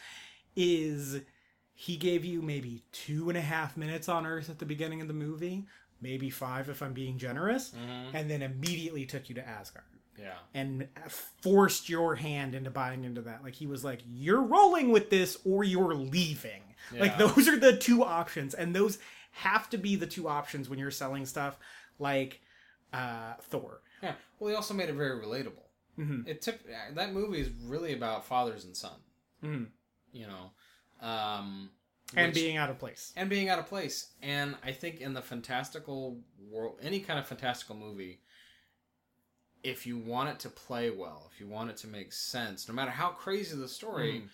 [0.55, 1.21] is
[1.73, 5.07] he gave you maybe two and a half minutes on Earth at the beginning of
[5.07, 5.65] the movie,
[6.01, 7.73] maybe five if I'm being generous,
[8.13, 9.85] and then immediately took you to Asgard
[10.17, 10.37] Yeah.
[10.53, 10.87] and
[11.41, 13.43] forced your hand into buying into that.
[13.43, 16.63] Like he was like, "You're rolling with this, or you're leaving."
[16.97, 18.99] Like those are the two options, and those
[19.31, 21.57] have to be the two options when you're selling stuff
[21.99, 22.41] like
[22.93, 23.81] uh, Thor.
[24.01, 24.15] Yeah.
[24.39, 25.67] Well, he also made it very relatable.
[25.97, 26.27] Mhm.
[26.27, 26.57] It took
[26.95, 28.99] that movie is really about fathers and son.
[29.43, 29.67] Mhm.
[30.11, 30.51] You know,
[31.07, 31.69] um,
[32.15, 33.13] and being out of place.
[33.15, 34.11] and being out of place.
[34.21, 36.19] And I think in the fantastical
[36.51, 38.21] world, any kind of fantastical movie,
[39.63, 42.73] if you want it to play well, if you want it to make sense, no
[42.73, 44.25] matter how crazy the story, mm-hmm.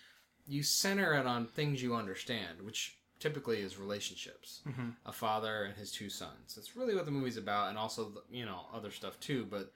[0.48, 4.62] you center it on things you understand, which typically is relationships.
[4.68, 4.90] Mm-hmm.
[5.06, 6.56] A father and his two sons.
[6.56, 9.46] That's really what the movie's about, and also the- you know other stuff too.
[9.50, 9.72] But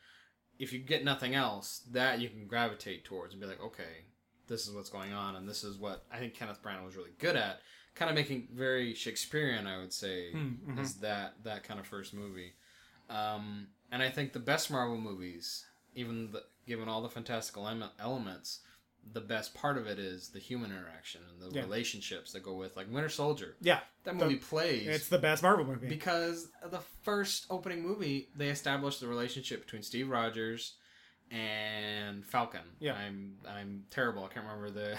[0.60, 4.06] if you get nothing else, that you can gravitate towards and be like, okay,
[4.48, 7.14] this is what's going on, and this is what I think Kenneth Branagh was really
[7.18, 7.62] good at,
[8.00, 10.80] kind of making very Shakespearean, I would say, Mm-hmm.
[10.80, 12.54] is that that kind of first movie.
[13.10, 17.92] Um, and I think the best Marvel movies, even the, given all the fantastical ele-
[18.00, 18.60] elements,
[19.14, 21.64] the best part of it is the human interaction and the Yeah.
[21.64, 23.56] relationships that go with, like Winter Soldier.
[23.62, 25.88] Yeah, That movie plays it's the best Marvel movie.
[25.88, 30.74] because the first opening movie they established the relationship between Steve Rogers
[31.32, 32.62] and Falcon.
[32.80, 32.94] Yeah.
[32.96, 34.24] I'm I'm terrible.
[34.26, 34.98] I can't remember the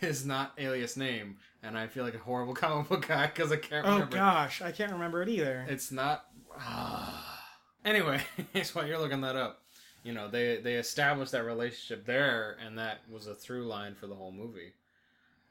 [0.00, 3.56] his not alias name, and I feel like a horrible comic book guy because I
[3.56, 4.16] can't oh remember.
[4.16, 5.66] gosh, I can't remember it either.
[5.68, 6.26] It's not.
[7.84, 8.22] anyway,
[8.54, 9.62] it's why you're looking that up.
[10.02, 14.06] You know, they they established that relationship there, and that was a through line for
[14.06, 14.72] the whole movie.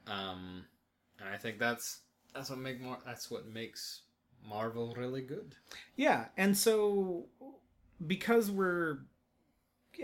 [0.08, 0.66] Um,
[1.20, 2.00] and I think that's
[2.34, 4.02] that's what make more that's what makes
[4.48, 5.56] Marvel really good.
[5.96, 7.26] Yeah, and so
[8.06, 9.00] because we're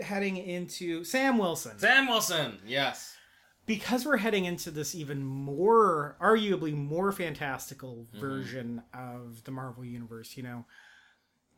[0.00, 3.16] heading into Sam Wilson, Sam Wilson, yes.
[3.66, 8.20] Because we're heading into this even more, arguably more fantastical Mm-hmm.
[8.20, 10.64] version of the Marvel universe, you know,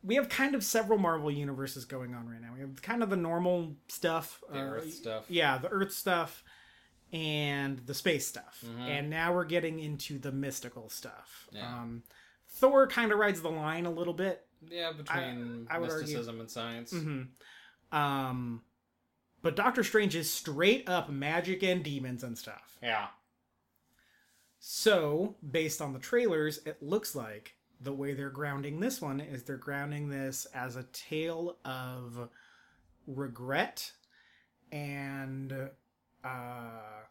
[0.03, 2.51] we have kind of several Marvel universes going on right now.
[2.53, 5.25] We have kind of the normal stuff, The uh, Earth stuff.
[5.29, 6.43] yeah, the Earth stuff,
[7.11, 8.81] and the space stuff, Mm-hmm.
[8.81, 11.47] and now we're getting into the mystical stuff.
[11.51, 11.67] Yeah.
[11.67, 12.03] Um,
[12.47, 16.49] Thor kind of rides the line a little bit Yeah, between I argue- mysticism and
[16.51, 16.93] science.
[17.91, 18.61] Um,
[19.45, 22.79] but Doctor Strange is straight up magic and demons and stuff.
[22.81, 23.09] Yeah.
[24.57, 29.43] So, based on the trailers, it looks like the way they're grounding this one is
[29.43, 32.27] they're grounding this as a tale of
[33.05, 33.91] regret
[34.71, 35.69] and
[36.23, 37.03] uh,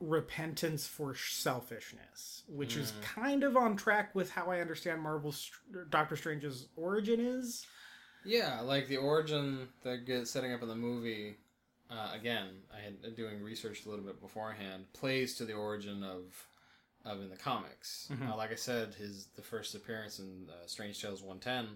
[0.00, 5.48] repentance for selfishness, which is kind of on track with how I understand Marvel's
[5.88, 7.64] Doctor Strange's origin is.
[8.24, 11.36] Yeah, like the origin that gets setting up in the movie.
[11.90, 14.84] Uh, again, I had doing research a little bit beforehand.
[14.94, 16.22] Plays to the origin of
[17.04, 18.08] of in the comics.
[18.28, 21.66] Uh, like I said, his the first appearance in uh, Strange Tales one ten,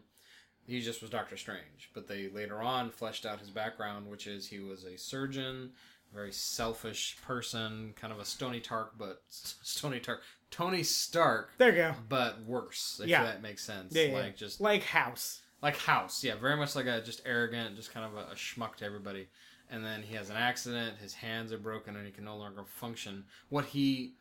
[0.67, 1.91] he just was Doctor Strange.
[1.95, 5.73] But they later on fleshed out his background, which is he was a surgeon,
[6.15, 11.77] very selfish person, kind of a Stony Stark, but Stony Stark, Tony Stark, There you
[11.77, 11.95] go.
[12.09, 13.01] but worse.
[13.03, 13.25] If Yeah.
[13.25, 13.93] that makes sense.
[13.95, 14.15] Yeah, yeah.
[14.15, 15.43] like just like House.
[15.67, 18.77] Like House, yeah, very much like a just arrogant, just kind of a, a schmuck
[18.77, 19.27] to everybody.
[19.69, 22.62] And then he has an accident, his hands are broken, and he can no longer
[22.64, 23.25] function.
[23.49, 24.14] What he,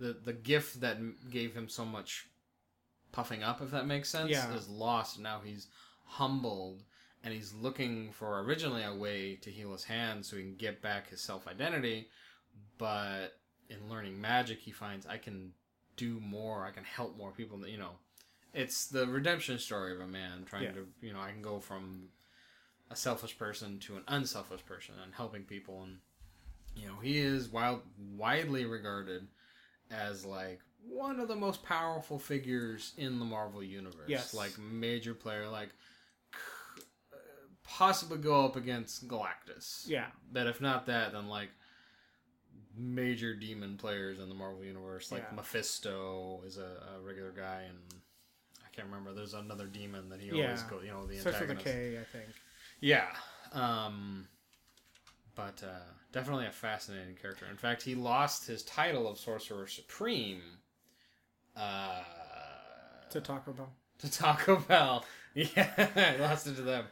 [0.00, 0.98] the the gift that
[1.30, 2.26] gave him so much
[3.12, 4.52] puffing up, if that makes sense, Yeah.
[4.52, 5.20] is lost.
[5.20, 5.68] Now he's
[6.04, 6.82] humbled,
[7.22, 10.82] and he's looking for originally a way to heal his hands so he can get
[10.82, 12.08] back his self identity.
[12.78, 13.38] But
[13.70, 15.52] in learning magic, he finds I can
[15.96, 16.66] do more.
[16.66, 17.64] I can help more people.
[17.64, 17.92] You know,
[18.58, 20.72] it's the redemption story of a man trying Yeah.
[20.72, 22.08] to you know i can go from
[22.90, 25.98] a selfish person to an unselfish person and helping people and
[26.74, 27.82] you know he is wild,
[28.16, 29.26] widely regarded
[29.90, 34.34] as like one of the most powerful figures in the marvel universe Yes.
[34.34, 35.70] like major player like
[37.64, 40.06] possibly go up against galactus Yeah.
[40.32, 41.50] but if not that then like
[42.76, 45.36] major demon players in the marvel universe like Yeah.
[45.36, 47.78] mephisto is a, a regular guy and
[48.78, 50.44] can't remember there's another demon that he Yeah.
[50.46, 52.30] always go you know the Starts with a antagonist K, I think.
[52.80, 53.06] yeah
[53.52, 54.26] um
[55.34, 55.68] but uh,
[56.10, 57.46] definitely a fascinating character.
[57.48, 60.40] In fact, he lost his title of Sorcerer Supreme
[61.56, 62.00] uh,
[63.10, 63.70] To Taco Bell.
[64.00, 65.04] to Taco Bell.
[65.34, 66.86] Yeah, he lost it to them.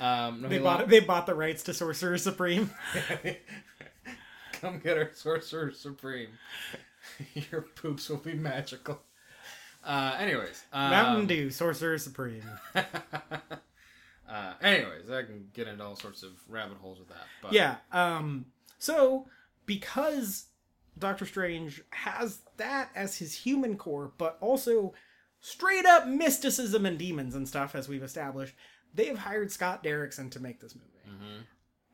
[0.00, 2.72] Um, no, They bought lo- they bought the rights to Sorcerer Supreme.
[4.54, 6.30] Come get our Sorcerer Supreme.
[7.52, 9.00] Your poops will be magical.
[9.84, 12.44] Uh, anyways, um, Mountain Dew, Sorcerer Supreme.
[12.74, 17.24] uh, anyways, I can get into all sorts of rabbit holes with that.
[17.42, 17.76] But Yeah.
[17.90, 18.46] Um.
[18.78, 19.26] So
[19.66, 20.46] because
[20.98, 24.94] Doctor Strange has that as his human core, but also
[25.40, 28.54] straight up mysticism and demons and stuff, as we've established,
[28.94, 30.88] they've hired Scott Derrickson to make this movie.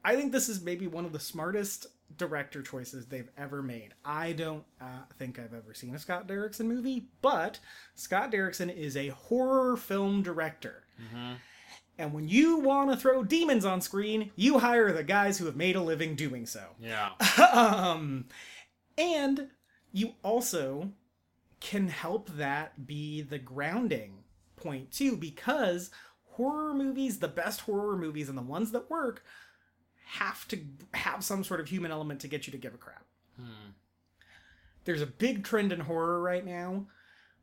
[0.05, 1.86] I think this is maybe one of the smartest
[2.17, 3.95] director choices they've ever made.
[4.05, 7.61] I don't uh, think I've ever seen a Scott Derrickson movie, but
[7.95, 10.85] Scott Derrickson is a horror film director.
[11.99, 15.57] And when you want to throw demons on screen, you hire the guys who have
[15.57, 16.65] made a living doing so.
[16.81, 17.11] yeah,
[17.53, 18.27] um,
[18.97, 19.49] and
[19.93, 20.93] you also
[21.61, 24.25] can help that be the grounding
[24.57, 25.91] point too, because
[26.23, 29.25] horror movies, the best horror movies and the ones that work,
[30.13, 30.59] have to
[30.95, 33.05] have some sort of human element to get you to give a crap.
[34.85, 36.87] There's a big trend in horror right now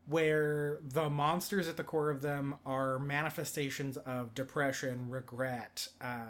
[0.07, 6.25] where the monsters at the core of them are manifestations of depression, regret, uh,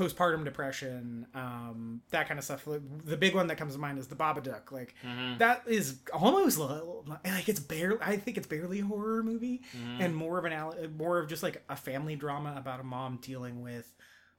[0.00, 2.64] postpartum depression, um, that kind of stuff.
[3.04, 4.72] The big one that comes to mind is the Babadook.
[4.72, 4.94] Like
[5.38, 7.98] that is almost like it's barely.
[8.00, 9.62] I think it's barely a horror movie,
[9.98, 13.62] and more of an more of just like a family drama about a mom dealing
[13.62, 13.92] with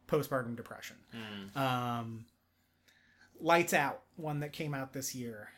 [0.07, 0.97] postpartum depression.
[1.55, 2.25] Um,
[3.39, 5.49] Lights Out, one that came out this year.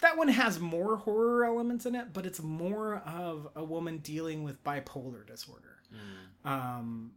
[0.00, 4.44] That one has more horror elements in it, but it's more of a woman dealing
[4.44, 5.78] with bipolar disorder.
[6.44, 7.12] Um,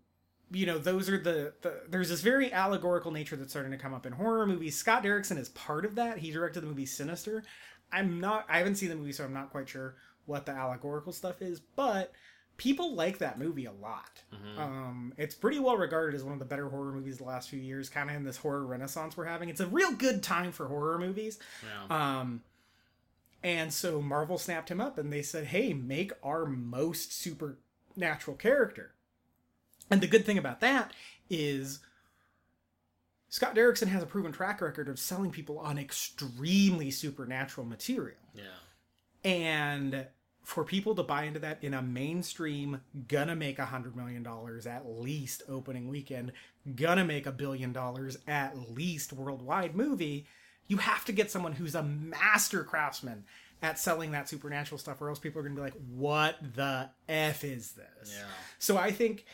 [0.52, 3.94] you know, those are the, the there's this very allegorical nature that's starting to come
[3.94, 4.76] up in horror movies.
[4.76, 6.18] Scott Derrickson is part of that.
[6.18, 7.44] He directed the movie Sinister.
[7.92, 9.96] I'm not I haven't seen the movie, so I'm not quite sure
[10.26, 12.14] what the allegorical stuff is, but
[12.58, 14.22] people like that movie a lot.
[14.60, 17.60] Um, it's pretty well regarded as one of the better horror movies the last few
[17.60, 19.50] years, kind of in this horror renaissance we're having.
[19.50, 21.40] It's a real good time for horror movies.
[21.64, 22.20] yeah.
[22.20, 22.42] Um,
[23.42, 28.94] and so Marvel snapped him up and they said, hey, make our most supernatural character.
[29.92, 30.94] And the good thing about that
[31.30, 31.80] is
[33.30, 38.18] Scott Derrickson has a proven track record of selling people on extremely supernatural material.
[38.34, 38.44] yeah.
[39.24, 40.08] And
[40.44, 44.66] for people to buy into that in a mainstream, gonna make a hundred million dollars
[44.66, 46.32] at least opening weekend,
[46.76, 50.26] gonna make a billion dollars at least worldwide movie,
[50.68, 53.26] you have to get someone who's a master craftsman
[53.62, 57.44] at selling that supernatural stuff, or else people are gonna be like, "What the f
[57.44, 58.24] is this?" Yeah.
[58.58, 59.26] So I think,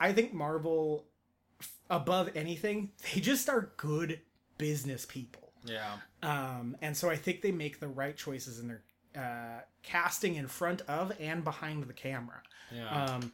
[0.00, 1.06] I think Marvel,
[1.90, 4.20] above anything, they just are good
[4.58, 5.52] business people.
[5.64, 5.94] Yeah.
[6.22, 8.82] Um, and so I think they make the right choices in their
[9.16, 12.42] uh, casting in front of and behind the camera.
[12.74, 13.04] Yeah.
[13.04, 13.32] Um,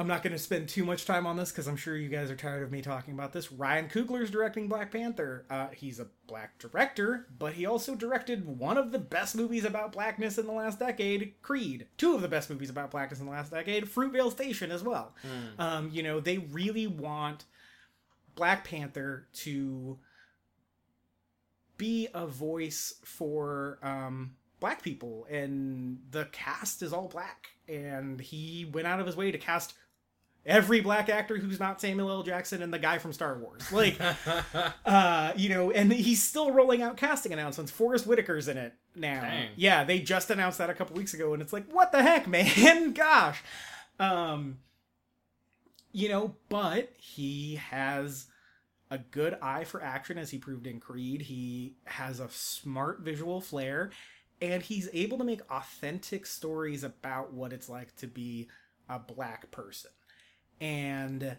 [0.00, 2.30] I'm not going to spend too much time on this because I'm sure you guys
[2.30, 3.52] are tired of me talking about this.
[3.52, 5.44] Ryan Coogler is directing Black Panther.
[5.50, 9.92] Uh, he's a black director, but he also directed one of the best movies about
[9.92, 11.86] blackness in the last decade, Creed.
[11.98, 15.14] Two of the best movies about blackness in the last decade, Fruitvale Station as well.
[15.58, 17.44] Um, you know, they really want
[18.36, 19.98] Black Panther to
[21.76, 24.30] be a voice for um,
[24.60, 27.48] black people, and the cast is all black.
[27.68, 29.74] And he went out of his way to cast
[30.50, 32.22] every black actor who's not Samuel L.
[32.22, 33.70] Jackson and the guy from Star Wars.
[33.72, 33.98] Like,
[34.84, 37.70] uh, you know, and he's still rolling out casting announcements.
[37.72, 39.22] Forest Whitaker's in it now.
[39.22, 39.48] Dang.
[39.56, 42.26] Yeah, they just announced that a couple weeks ago, and it's like, what the heck,
[42.28, 42.92] man?
[42.92, 43.42] Gosh.
[43.98, 44.58] Um,
[45.92, 48.26] you know, but he has
[48.90, 51.22] a good eye for action as he proved in Creed.
[51.22, 53.90] He has a smart visual flair
[54.42, 58.48] and he's able to make authentic stories about what it's like to be
[58.88, 59.90] a black person.
[60.60, 61.36] And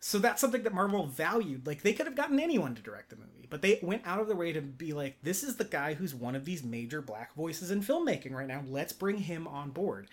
[0.00, 1.66] so that's something that Marvel valued.
[1.66, 4.26] Like they could have gotten anyone to direct the movie, but they went out of
[4.26, 7.34] their way to be like, this is the guy who's one of these major black
[7.34, 8.62] voices in filmmaking right now.
[8.66, 10.08] Let's bring him on board.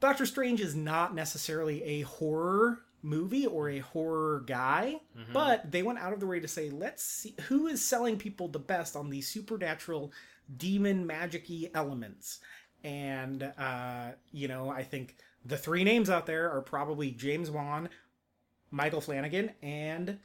[0.00, 5.00] Doctor Strange is not necessarily a horror movie or a horror guy,
[5.32, 8.48] but they went out of the way to say, let's see who is selling people
[8.48, 10.12] the best on these supernatural
[10.56, 12.40] demon magic-y elements.
[12.82, 17.88] And uh, you know, I think the three names out there are probably James Wan,
[18.70, 20.18] Michael Flanagan, and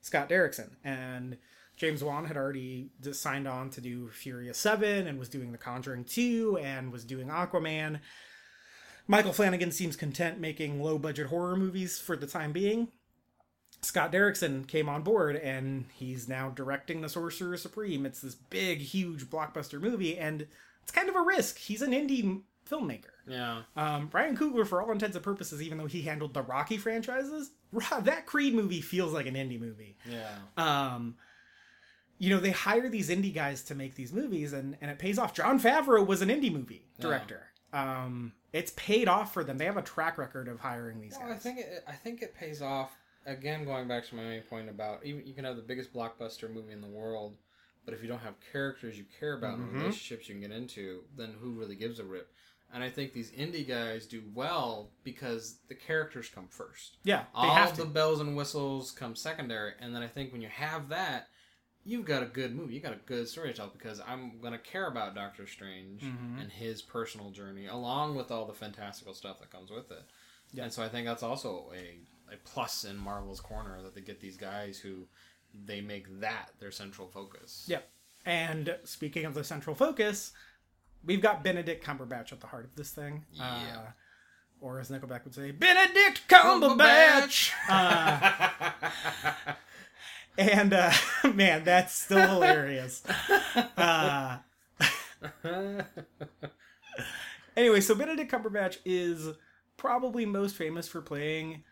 [0.00, 0.70] Scott Derrickson.
[0.84, 1.36] And
[1.76, 6.04] James Wan had already signed on to do Furious 7 and was doing The Conjuring
[6.04, 8.00] 2 and was doing Aquaman.
[9.06, 12.88] Michael Flanagan seems content making low budget horror movies for the time being.
[13.82, 18.06] Scott Derrickson came on board and he's now directing The Sorcerer Supreme.
[18.06, 20.46] It's this big, huge blockbuster movie, and
[20.82, 21.58] it's kind of a risk.
[21.58, 22.42] He's an indie
[22.72, 23.10] filmmaker.
[23.26, 23.62] Yeah.
[23.76, 27.50] Um, Ryan Coogler, for all intents and purposes, even though he handled the Rocky franchises,
[28.02, 29.96] that Creed movie feels like an indie movie.
[30.10, 30.28] Yeah.
[30.56, 31.16] Um,
[32.18, 35.18] you know, they hire these indie guys to make these movies, and, and it pays
[35.18, 35.34] off.
[35.34, 37.48] Jon Favreau was an indie movie director.
[37.72, 39.58] Um, it's paid off for them.
[39.58, 41.36] They have a track record of hiring these Well, guys.
[41.36, 42.92] I think it, I think it pays off.
[43.24, 46.52] Again, going back to my main point about even you can have the biggest blockbuster
[46.52, 47.36] movie in the world,
[47.84, 49.74] but if you don't have characters you care about and Mhm.
[49.80, 52.32] relationships you can get into, then who really gives a rip?
[52.74, 56.96] And I think these indie guys do well because the characters come first.
[57.04, 60.88] yeah, All the bells and whistles come secondary, and then I think when you have
[60.88, 61.28] that,
[61.84, 62.74] you've got a good movie.
[62.74, 66.40] You got a good story to tell because I'm gonna care about Doctor Strange Mhm.
[66.40, 70.04] and his personal journey, along with all the fantastical stuff that comes with it.
[70.52, 70.64] Yeah.
[70.64, 71.98] And so I think that's also a,
[72.32, 75.06] a plus in Marvel's corner that they get these guys who
[75.66, 77.64] they make that their central focus.
[77.68, 77.80] Yeah.
[78.24, 80.32] And speaking of the central focus,
[81.04, 83.24] we've got Benedict Cumberbatch at the heart of this thing.
[83.32, 83.44] Yeah.
[83.44, 83.90] Uh,
[84.60, 87.50] or as Nickelback would say, Benedict Cumberbatch.
[87.68, 88.70] Uh,
[90.38, 90.92] and uh,
[91.34, 93.02] man, that's still hilarious.
[93.76, 94.38] Uh,
[97.56, 99.28] anyway, so Benedict Cumberbatch is
[99.76, 101.64] probably most famous for playing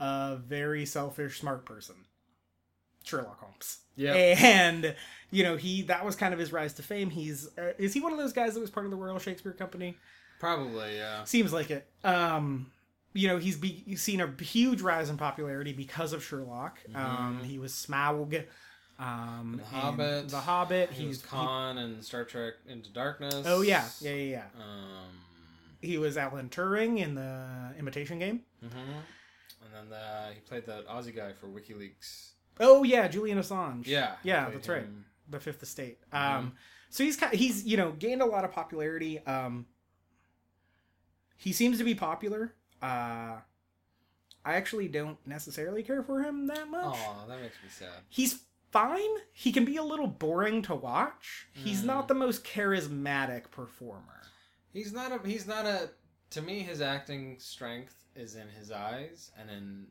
[0.00, 1.96] a very selfish, smart person,
[3.06, 3.78] Sherlock Holmes.
[3.96, 4.12] yeah.
[4.14, 4.94] And
[5.30, 7.10] you know, he that was kind of his rise to fame.
[7.10, 9.52] He's uh, is he one of those guys that was part of the Royal Shakespeare
[9.52, 9.96] Company?
[10.38, 11.24] Probably, yeah.
[11.24, 11.88] Seems like it.
[12.04, 12.70] Um,
[13.14, 16.78] you know, he's, be, he's seen a huge rise in popularity because of Sherlock.
[16.94, 18.44] Um, he was Smaug.
[18.98, 20.28] Um, The Hobbit.
[20.28, 20.90] The Hobbit.
[20.90, 23.44] He was He's Khan and Star Trek Into Darkness.
[23.46, 24.62] oh yeah, yeah, yeah, yeah.
[24.62, 25.08] Um,
[25.80, 28.42] He was Alan Turing in the Imitation Game.
[28.62, 28.68] mhm.
[28.68, 32.32] And then the, he played that Aussie guy for WikiLeaks.
[32.60, 33.86] Oh yeah, Julian Assange.
[33.86, 34.16] Yeah.
[34.22, 34.82] yeah, that's right.
[34.82, 35.04] him.
[35.28, 35.98] the Fifth Estate.
[36.12, 36.18] Mhm.
[36.18, 36.52] Um,
[36.90, 39.18] so he's kind he's you know gained a lot of popularity.
[39.26, 39.66] Um,
[41.36, 42.54] he seems to be popular.
[42.82, 43.40] Uh,
[44.44, 46.96] I actually don't necessarily care for him that much.
[46.96, 47.88] Aw, that makes me sad.
[48.08, 48.40] He's
[48.70, 49.10] fine.
[49.32, 51.48] He can be a little boring to watch.
[51.52, 51.86] He's Mm.
[51.86, 54.22] not the most charismatic performer.
[54.72, 55.26] He's not a.
[55.26, 55.90] He's not a.
[56.30, 59.86] To me, his acting strength is in his eyes and in,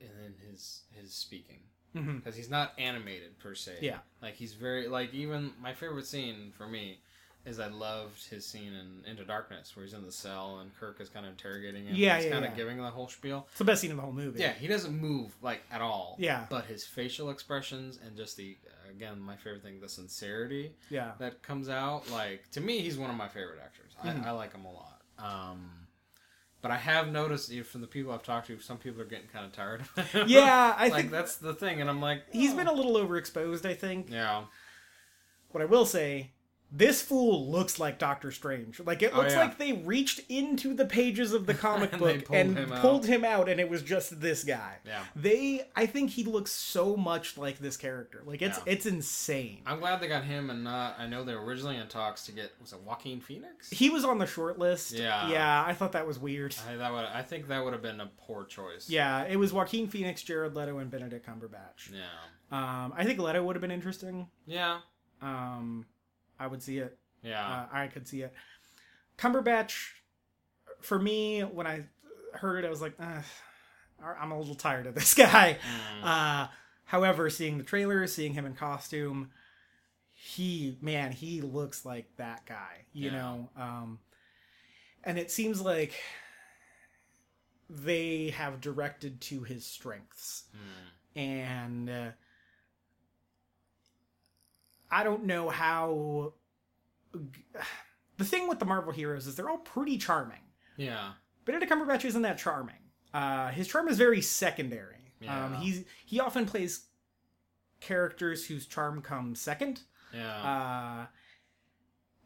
[0.00, 1.60] and in his his speaking
[1.96, 2.16] Mhm.
[2.22, 3.78] because he's not animated per se.
[3.80, 3.98] Yeah.
[4.22, 6.98] Like he's very like even my favorite scene for me
[7.44, 11.00] is I loved his scene in Into Darkness where he's in the cell and Kirk
[11.00, 11.94] is kind of interrogating him.
[11.94, 13.46] Yeah, he's yeah, kind of giving the whole spiel.
[13.50, 14.40] It's the best scene in the whole movie.
[14.40, 16.16] Yeah, he doesn't move like at all.
[16.18, 16.46] Yeah.
[16.50, 18.56] But his facial expressions and just the
[18.90, 21.12] again my favorite thing the sincerity Yeah.
[21.18, 22.10] that comes out.
[22.10, 23.92] Like to me, he's one of my favorite actors.
[24.04, 24.24] Mhm.
[24.24, 25.02] I, I like him a lot.
[25.18, 25.70] Um,
[26.62, 29.06] but I have noticed you know, from the people I've talked to, some people are
[29.06, 29.82] getting kind of tired.
[30.28, 32.56] Yeah, I like think that's the thing, and I'm like, he's oh.
[32.56, 33.66] been a little overexposed.
[33.66, 34.10] I think.
[34.10, 34.44] yeah,
[35.50, 36.30] What I will say,
[36.72, 38.80] this fool looks like Doctor Strange.
[38.80, 39.40] Like it Oh, looks yeah.
[39.40, 43.06] like they reached into the pages of the comic And book pulled and him pulled
[43.06, 44.74] him out, and it was just this guy.
[44.84, 45.04] yeah.
[45.14, 48.22] They, I think he looks so much like this character.
[48.26, 48.72] Like it's Yeah.
[48.72, 49.62] it's insane.
[49.64, 50.96] I'm glad they got him and not.
[50.98, 53.70] I know they were originally in talks to get was it Joaquin Phoenix?
[53.70, 54.92] He was on the short list.
[54.92, 55.28] Yeah.
[55.30, 55.64] yeah.
[55.66, 56.54] I thought that was weird.
[56.68, 57.04] I, that would.
[57.04, 58.90] I think that would have been a poor choice.
[58.90, 61.92] Yeah, it was Joaquin Phoenix, Jared Leto, and Benedict Cumberbatch.
[61.92, 62.02] Yeah.
[62.50, 64.28] Um, I think Leto would have been interesting.
[64.46, 64.78] Yeah.
[65.22, 65.86] Um,
[66.38, 66.98] I would see it.
[67.22, 67.46] Yeah.
[67.46, 68.32] Uh, I could see it.
[69.18, 69.74] Cumberbatch,
[70.80, 71.84] for me, when I
[72.34, 75.58] heard it, I was like, I'm a little tired of this guy.
[76.02, 76.04] Mm.
[76.04, 76.48] Uh,
[76.84, 79.30] however, seeing the trailer, seeing him in costume,
[80.12, 83.16] he, man, he looks like that guy, you Yeah.
[83.16, 83.48] know?
[83.56, 83.98] Um,
[85.04, 85.92] and it seems like
[87.68, 90.44] they have directed to his strengths.
[90.54, 91.20] Mm.
[91.20, 92.10] And uh,
[94.90, 96.32] I don't know how.
[98.18, 100.38] The thing with the Marvel heroes is they're all pretty charming.
[100.78, 101.10] Yeah.
[101.44, 102.76] Benedict Cumberbatch isn't that charming.
[103.12, 105.12] Uh, his charm is very secondary.
[105.20, 105.60] Um, Yeah.
[105.60, 106.86] he's he often plays
[107.80, 109.82] characters whose charm comes second,
[110.14, 110.32] Yeah.
[110.34, 111.06] uh,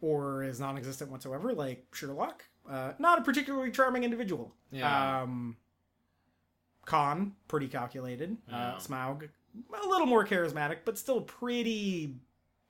[0.01, 2.45] or is non-existent whatsoever, like Sherlock.
[2.69, 4.55] Uh, not a particularly charming individual.
[4.71, 5.23] Yeah.
[5.23, 5.57] Um,
[6.85, 8.37] Khan, pretty calculated.
[8.49, 8.75] Yeah.
[8.75, 9.29] Uh, Smaug,
[9.83, 12.15] a little more charismatic, but still pretty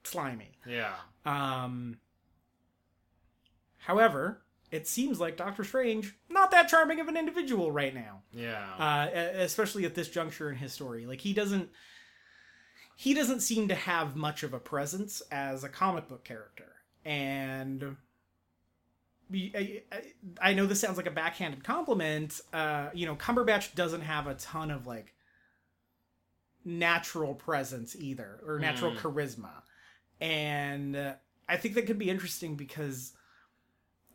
[0.05, 0.59] slimy.
[0.67, 0.95] yeah.
[1.27, 1.99] Um,
[3.79, 8.65] however, it seems like Doctor Strange not that charming of an individual right now, Yeah.
[8.79, 11.07] uh, especially at this juncture in his story.
[11.07, 11.71] Like he doesn't,
[12.97, 16.73] he doesn't seem to have much of a presence as a comic book character,
[17.05, 17.97] and.
[19.31, 20.03] be- I, I-
[20.43, 22.41] I know this sounds like a backhanded compliment.
[22.53, 25.15] Uh, you know, Cumberbatch doesn't have a ton of like
[26.65, 28.99] natural presence either or natural Mm.
[28.99, 29.60] charisma.
[30.21, 31.15] And uh,
[31.49, 33.13] I think that could be interesting because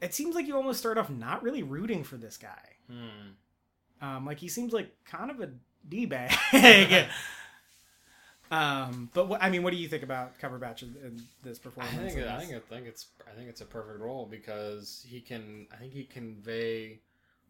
[0.02, 2.74] it seems like you almost start off not really rooting for this guy.
[2.90, 4.06] Hmm.
[4.06, 5.50] Um, like he seems like kind of a
[5.88, 6.36] d bag.
[8.52, 11.64] um, but what, I mean, what do you think about Cumberbatch in, in this I
[11.64, 12.14] performance?
[12.14, 15.68] think I think I think it's I think it's a perfect role because he can
[15.74, 17.00] I think he convey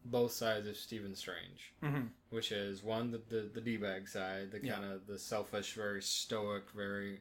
[0.06, 2.10] both sides of Stephen Strange, Mhm.
[2.30, 4.76] which is one the the, the d bag side, the Yeah.
[4.76, 7.20] kind of the selfish, very stoic, very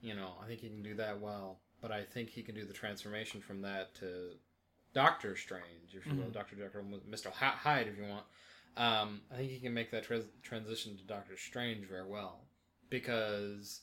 [0.00, 1.60] you know I think he can do that well.
[1.80, 4.32] But I think he can do the transformation from that to
[4.92, 6.32] Doctor Strange, if you will, Mhm.
[6.32, 8.26] Doctor Jekyll, Mister Hyde, if you want.
[8.76, 12.46] Um, I think he can make that trans transition to Doctor Strange very well
[12.90, 13.82] because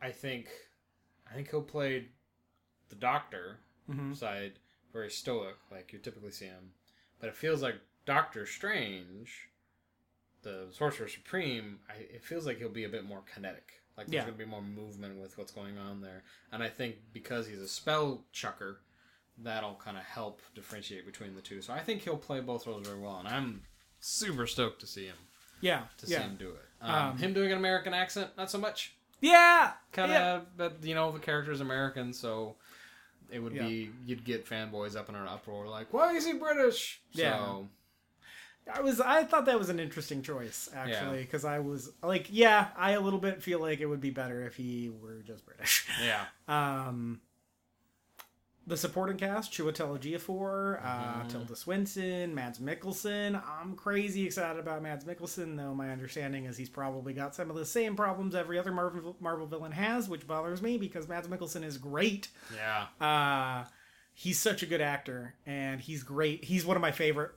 [0.00, 0.48] I think
[1.26, 2.08] I think he'll play
[2.88, 4.16] the Doctor Mhm.
[4.16, 4.58] side
[4.92, 6.72] very stoic, like you typically see him.
[7.18, 9.48] But it feels like Doctor Strange,
[10.42, 13.82] the Sorcerer Supreme, I, it feels like he'll be a bit more kinetic.
[13.96, 14.20] Like there's Yeah.
[14.24, 16.22] going to be more movement with what's going on there.
[16.52, 18.80] And I think because he's a spell chucker,
[19.38, 21.60] that'll kind of help differentiate between the two.
[21.62, 23.18] So I think he'll play both roles very well.
[23.18, 23.62] And I'm
[24.00, 25.16] super stoked to see him
[25.60, 26.64] Yeah, to see him do it.
[26.80, 30.34] Um, Um, him doing an American accent, not so much yeah, kind yeah.
[30.36, 32.56] of but you know the character's american so
[33.30, 33.66] it would Yeah.
[33.66, 37.60] be you'd get fanboys up in an uproar like why is he british Yeah.
[38.72, 42.68] I was I thought that was an interesting choice actually because I was like, yeah,
[42.76, 45.86] I a little bit feel like it would be better if he were just British.
[46.02, 47.20] yeah Um,
[48.66, 51.28] the supporting cast: Chiwetel Ejiofor, uh, Mhm.
[51.28, 53.42] Tilda Swinton, Mads Mikkelsen.
[53.46, 57.56] I'm crazy excited about Mads Mikkelsen, though my understanding is he's probably got some of
[57.56, 61.62] the same problems every other Marvel Marvel villain has, which bothers me because Mads Mikkelsen
[61.62, 62.28] is great.
[62.56, 63.68] yeah Uh,
[64.14, 66.44] he's such a good actor, and he's great.
[66.44, 67.32] He's one of my favorite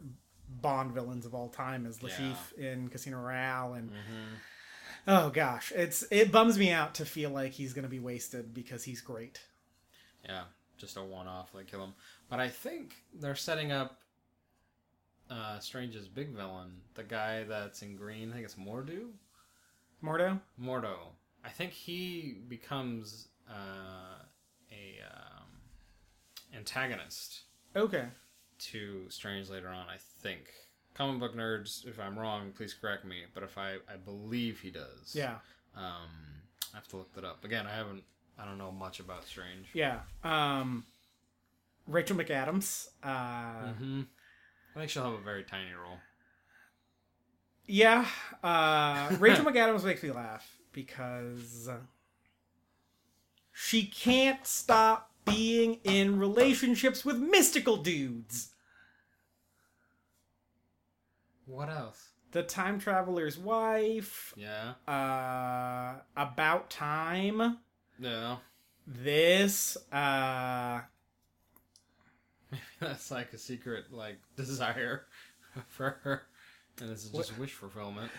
[0.49, 2.35] Bond villains of all time, as Le Yeah.
[2.57, 4.35] In Casino Royale, and hmm
[5.09, 8.83] oh gosh, it's it bums me out to feel like he's gonna be wasted because
[8.83, 9.39] he's great.
[10.27, 10.43] yeah
[10.77, 11.93] just a one-off like kill him
[12.29, 13.99] but i think they're setting up
[15.31, 19.07] uh strange's big villain the guy that's in green i think it's mordo
[20.03, 20.39] Mordo.
[20.61, 20.95] mordo
[21.43, 24.21] i think he becomes uh
[24.71, 25.47] a um,
[26.55, 27.41] antagonist
[27.75, 28.05] Okay.
[28.59, 30.47] to Strange later on, I think.
[30.93, 33.17] Comic book nerds, if I'm wrong, please correct me.
[33.33, 35.13] But if I, I believe he does.
[35.13, 35.35] Yeah.
[35.75, 36.09] Um,
[36.73, 37.43] I have to look that up.
[37.45, 38.03] Again, I haven't,
[38.39, 39.67] I don't know much about Strange.
[39.73, 39.99] Yeah.
[40.23, 40.85] Um,
[41.85, 42.87] Rachel McAdams.
[43.03, 44.01] Uh, hmm
[44.75, 45.97] I think she'll have a very tiny role.
[47.67, 48.05] Yeah.
[48.43, 51.69] Uh, Rachel McAdams makes me laugh because
[53.53, 58.49] she can't stop being in relationships with mystical dudes.
[61.47, 62.09] What else?
[62.33, 64.33] The time traveler's wife.
[64.37, 64.73] Yeah.
[64.87, 67.57] Uh, about time.
[67.99, 68.35] Yeah.
[68.85, 69.75] This.
[69.91, 70.81] Uh,
[72.51, 75.03] Maybe that's like a secret, like, desire
[75.67, 76.23] for her.
[76.79, 78.11] And this is just wish fulfillment.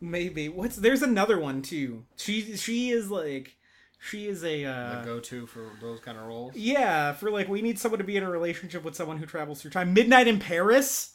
[0.00, 2.04] maybe what's there's another one too.
[2.16, 3.56] She she is like
[3.98, 6.54] she is a uh, go to for those kind of roles.
[6.54, 9.60] yeah for like we need someone to be in a relationship with someone who travels
[9.62, 9.92] through time.
[9.92, 11.12] Midnight in Paris.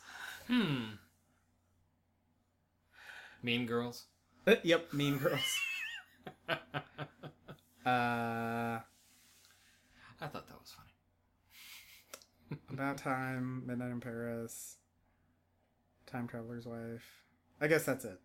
[0.47, 0.79] Hmm.
[3.43, 4.05] Mean Girls.
[4.45, 5.59] Uh, yep, Mean Girls.
[7.85, 8.77] Uh,
[10.21, 12.59] I thought that was funny.
[12.69, 13.63] about time.
[13.65, 14.77] Midnight in Paris.
[16.05, 17.23] Time traveler's wife.
[17.59, 18.19] I guess that's it.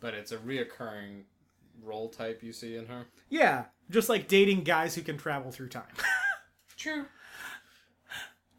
[0.00, 1.24] But it's a reoccurring
[1.82, 3.06] role type you see in her.
[3.28, 5.84] Yeah, just like dating guys who can travel through time.
[6.76, 7.06] True.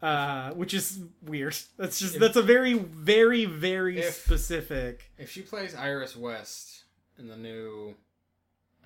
[0.02, 1.56] Uh, which is weird.
[1.76, 5.10] That's just that's a very very very If- specific.
[5.18, 6.84] If she plays Iris West
[7.18, 7.94] in the new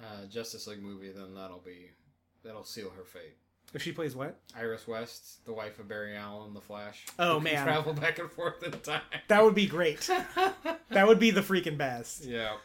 [0.03, 1.91] uh, Justice League movie, then that'll be
[2.45, 3.37] that'll seal her fate.
[3.75, 4.39] If she plays what?
[4.55, 7.07] Iris West, the wife of Barry Allen, the Flash.
[7.19, 7.65] Oh, man.
[7.65, 9.01] travel back and forth in time.
[9.29, 10.01] That would be great.
[10.91, 12.25] that would be the freaking best.
[12.27, 12.57] yeah.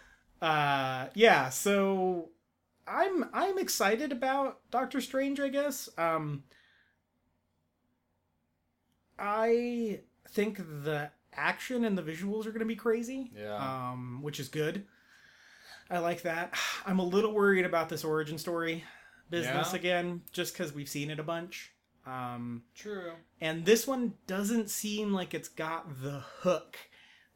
[0.42, 1.48] Uh, yeah.
[1.50, 2.30] So
[2.88, 5.40] I'm I'm excited about Doctor Strange.
[5.40, 5.88] I guess.
[5.98, 6.44] Um,
[9.20, 13.32] I think the action and the visuals are going to be crazy.
[13.36, 13.56] Yeah.
[13.56, 14.86] Um, which is good.
[15.90, 16.54] I like that.
[16.86, 18.84] I'm a little worried about this origin story
[19.30, 19.80] business Yeah?
[19.80, 21.72] again, just because we've seen it a bunch.
[22.06, 23.12] Um, True.
[23.42, 26.78] and this one doesn't seem like it's got the hook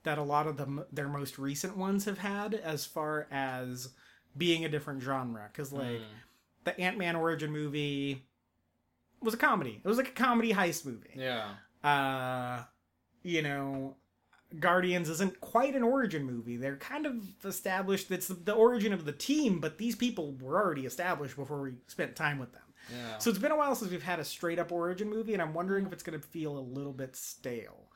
[0.04, 3.90] that a lot of them their most recent ones have had as far as
[4.38, 6.04] being a different genre because like Mm.
[6.64, 8.24] the ant-man origin movie
[9.22, 11.50] was a comedy it was like a comedy heist movie Yeah.
[11.84, 12.64] Uh
[13.24, 13.96] you know
[14.60, 16.58] Guardians isn't quite an origin movie.
[16.58, 18.12] They're kind of established.
[18.12, 22.16] It's the origin of the team, but these people were already established before we spent
[22.16, 22.64] time with them.
[22.90, 23.18] Yeah.
[23.18, 25.54] So it's been a while since we've had a straight up origin movie, and I'm
[25.54, 27.88] wondering if it's going to feel a little bit stale.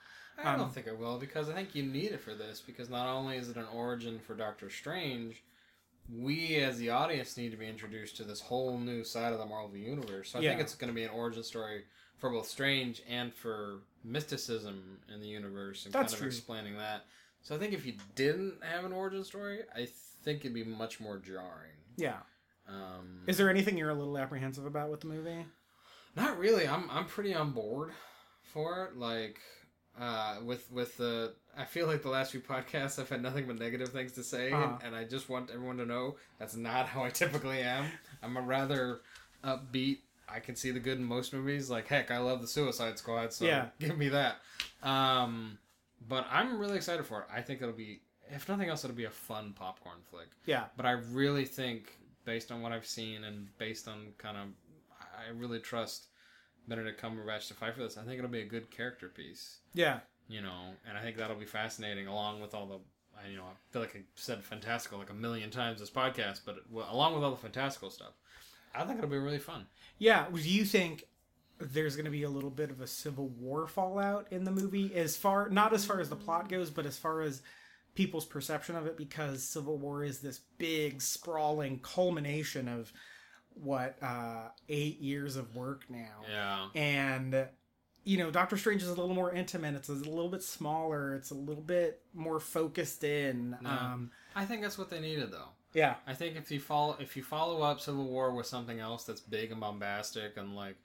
[0.42, 2.90] I um, don't think it will because I think you need it for this because
[2.90, 5.44] not only is it an origin for Doctor Strange,
[6.14, 9.46] we as the audience need to be introduced to this whole new side of the
[9.46, 10.32] Marvel universe.
[10.32, 11.84] So I think it's going to be an origin story
[12.18, 16.28] for both Strange and for mysticism in the universe and That's kind of true.
[16.28, 17.06] explaining that.
[17.42, 19.88] So I think if you didn't have an origin story, I
[20.24, 21.78] think it'd be much more jarring.
[21.98, 22.18] Yeah.
[22.68, 25.46] Um, Is there anything you're a little apprehensive about with the movie?
[26.16, 26.68] Not really.
[26.68, 27.92] I'm I'm pretty on board
[28.42, 28.98] for it.
[28.98, 29.40] Like
[30.00, 33.60] uh, with with the, I feel like the last few podcasts I've had nothing but
[33.60, 34.78] negative things to say, Uh-huh.
[34.82, 37.86] and, and I just want everyone to know that's not how I typically am.
[38.24, 39.02] I'm a rather
[39.44, 40.00] upbeat.
[40.28, 41.70] I can see the good in most movies.
[41.70, 43.68] Like heck, I love the Suicide Squad, so Yeah.
[43.80, 44.38] give me that.
[44.84, 45.58] Um,
[46.08, 47.28] but I'm really excited for it.
[47.34, 50.28] I think it'll be, if nothing else, it'll be a fun popcorn flick.
[50.46, 50.66] Yeah.
[50.78, 54.44] But I really think, based on what I've seen and based on kind of,
[55.00, 56.08] I really trust
[56.68, 57.98] Benedict Cumberbatch to fight for this.
[57.98, 60.00] I think it'll be a good character piece, Yeah.
[60.28, 62.80] you know, and I think that'll be fascinating along with all the,
[63.18, 66.42] I, you know, I feel like I said fantastical like a million times this podcast,
[66.46, 68.14] but well, along with all the fantastical stuff,
[68.78, 69.66] I think it'll be really fun.
[69.98, 70.26] Yeah.
[70.34, 71.06] Do you think
[71.60, 74.94] there's going to be a little bit of a civil war fallout in the movie
[74.96, 77.42] as far not as far as the plot goes, but as far as
[77.94, 82.92] people's perception of it because Civil War is this big sprawling culmination of
[83.54, 86.24] what uh 8 years of work now.
[86.30, 86.68] Yeah.
[86.76, 87.48] and
[88.04, 91.32] you know doctor strange is a little more intimate it's a little bit smaller it's
[91.32, 93.94] a little bit more focused in Yeah.
[93.94, 95.48] um I think that's what they needed though.
[95.76, 99.04] Yeah I think if you follow if you follow up Civil War with something else
[99.04, 100.78] that's big and bombastic and like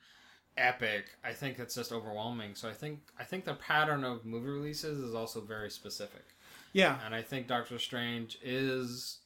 [0.57, 2.55] epic, I think it's just overwhelming.
[2.55, 6.25] So I think I think the pattern of movie releases is also very specific.
[6.73, 9.19] yeah And I think Doctor Strange is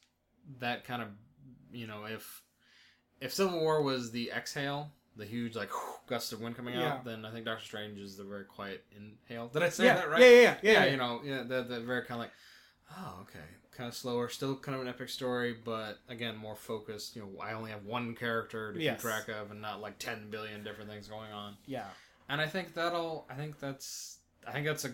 [0.60, 1.08] that kind of
[1.72, 2.42] you know, if
[3.20, 5.70] if Civil War was the exhale, the huge like
[6.06, 6.92] gust of wind coming Yeah.
[6.94, 9.48] out, then I think Doctor Strange is the very quiet inhale.
[9.48, 10.20] Did I say yeah, that right?
[10.20, 12.32] yeah yeah yeah yeah, yeah, you know, yeah, the, the very kind of like,
[12.96, 13.44] oh, okay,
[13.76, 17.14] kind of slower, still kind of an epic story, but again, more focused.
[17.16, 18.96] You know, I only have one character to Yes.
[18.96, 21.56] keep track of, and not like ten billion different things going on.
[21.66, 21.86] yeah
[22.28, 24.92] And I think that'll, I think that's, I think that's a,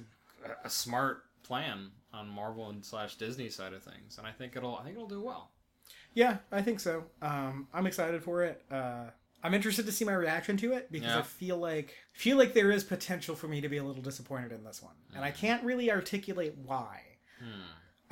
[0.64, 4.76] a smart plan on Marvel and slash Disney side of things, and I think it'll,
[4.76, 5.50] I think it'll do well.
[6.14, 9.04] yeah i think so um i'm excited for it uh
[9.42, 11.18] i'm interested to see my reaction to it because Yeah.
[11.20, 14.52] i feel like feel like there is potential for me to be a little disappointed
[14.52, 17.00] in this one and i can't really articulate why
[17.40, 17.62] Hmm.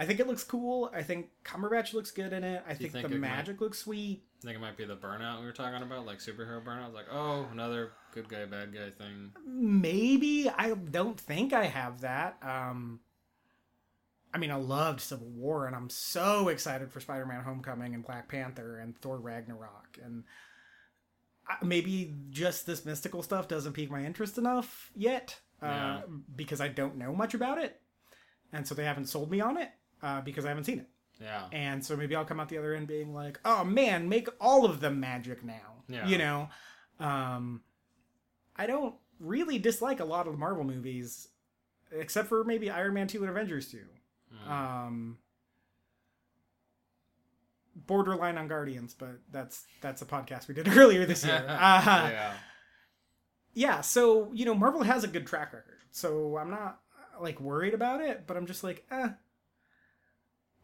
[0.00, 0.90] I think it looks cool.
[0.94, 2.62] I think Cumberbatch looks good in it.
[2.66, 4.24] I think, think the it might- magic looks sweet.
[4.42, 6.94] I think it might be the burnout we were talking about, like superhero burnout.
[6.94, 9.32] Like, oh, another good guy, bad guy thing.
[9.46, 12.38] Maybe I don't think I have that.
[12.42, 13.00] Um,
[14.32, 18.28] I mean, I loved Civil War, and I'm so excited for Spider-Man: Homecoming and Black
[18.30, 20.24] Panther and Thor: Ragnarok, and
[21.46, 26.02] I- maybe just this mystical stuff doesn't pique my interest enough yet uh, Yeah.
[26.34, 27.78] because I don't know much about it,
[28.54, 29.68] and so they haven't sold me on it
[30.02, 30.88] uh, because I haven't seen it.
[31.20, 31.44] Yeah.
[31.52, 34.64] And so maybe I'll come out the other end being like, "Oh man, make all
[34.64, 36.06] of them magic now." Yeah.
[36.06, 36.48] You know,
[36.98, 37.62] um,
[38.56, 41.28] I don't really dislike a lot of Marvel movies,
[41.92, 43.84] except for maybe Iron Man two and Avengers two.
[44.32, 44.50] Hmm.
[44.50, 45.18] Um,
[47.74, 51.44] borderline on Guardians, but that's that's a podcast we did earlier this year.
[51.48, 52.32] uh, yeah.
[53.54, 56.80] yeah, so you know, Marvel has a good track record, so I'm not
[57.20, 59.10] like worried about it, but I'm just like, eh.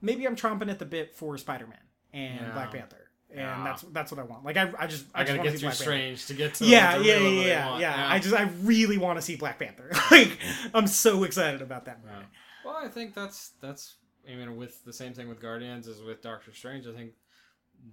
[0.01, 1.79] Maybe I'm chomping at the bit for Spider-Man
[2.13, 2.53] and Yeah.
[2.53, 3.65] Black Panther, and Yeah.
[3.65, 4.45] that's that's what I want.
[4.45, 5.83] Like I, I just I, I, gotta wanna get through Black Panther.
[5.85, 8.09] Strange to get to Yeah, yeah, yeah, yeah, yeah.
[8.11, 9.91] I just I really want to see Black Panther.
[10.11, 10.39] like
[10.75, 12.27] I'm so excited about that movie.
[12.65, 13.95] Well, I think that's that's.
[14.29, 17.13] I mean, with the same thing with Guardians as with Doctor Strange, I think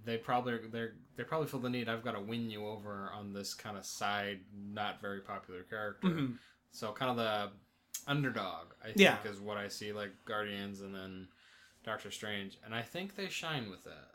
[0.04, 1.88] they probably they they probably feel the need.
[1.88, 6.08] I've got to win you over on this kind of side, not very popular character.
[6.08, 6.38] Mhm.
[6.72, 7.52] So kind of the
[8.10, 9.16] underdog, I think, Yeah.
[9.24, 11.28] is what I see like Guardians and then
[11.84, 14.10] Doctor Strange, and I think they shine with that.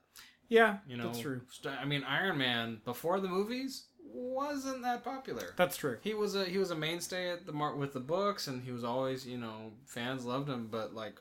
[0.47, 1.41] Yeah, You know, that's true.
[1.51, 5.53] st- I mean, Iron Man before the movies wasn't that popular.
[5.55, 5.97] That's true.
[6.01, 8.71] He was a he was a mainstay at the mar- with the books, and he
[8.71, 11.19] was always you know fans loved him, but like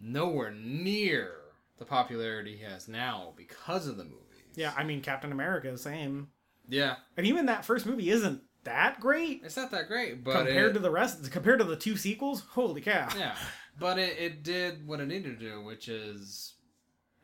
[0.00, 1.32] nowhere near
[1.78, 4.16] the popularity he has now because of the movies.
[4.54, 6.28] Yeah, I mean Captain America, same.
[6.68, 10.70] yeah, And even that first movie isn't that great it's not that great, but compared
[10.70, 11.30] it- to the rest.
[11.30, 13.08] Compared to the two sequels, holy cow!
[13.16, 13.36] yeah,
[13.78, 16.54] but it, it did what it needed to do, which is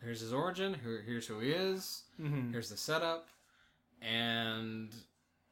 [0.02, 3.28] here's his origin, here, here's who he is, hmm here's the setup,
[4.02, 4.90] and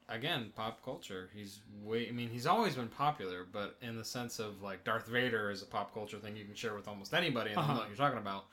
[0.09, 1.31] again, pop culture.
[1.35, 2.09] He's way.
[2.09, 5.63] I mean, he's always been popular, but in the sense of like Darth Vader is
[5.63, 7.73] a pop culture thing you can share with almost anybody, and Uh-huh.
[7.73, 8.45] uh what you're talking about.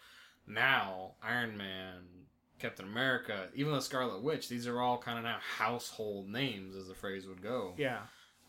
[0.48, 2.02] Now, Iron Man,
[2.60, 4.48] Captain America, even the Scarlet Witch.
[4.50, 7.74] These are all kind of now household names, as the phrase would go.
[7.78, 8.00] Yeah.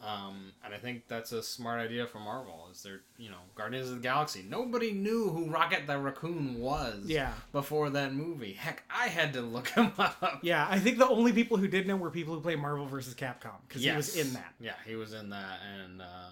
[0.02, 2.68] Um, and I think that's a smart idea for Marvel.
[2.72, 4.42] Is there, you know, Guardians of the Galaxy?
[4.48, 7.04] Nobody knew who Rocket the Raccoon was.
[7.04, 7.32] Yeah.
[7.52, 10.38] Before that movie, heck, I had to look him up.
[10.42, 13.14] Yeah, I think the only people who did know were people who play Marvel versus
[13.14, 14.54] Capcom because he was in that.
[14.58, 16.30] Yeah, he was in that, and uh,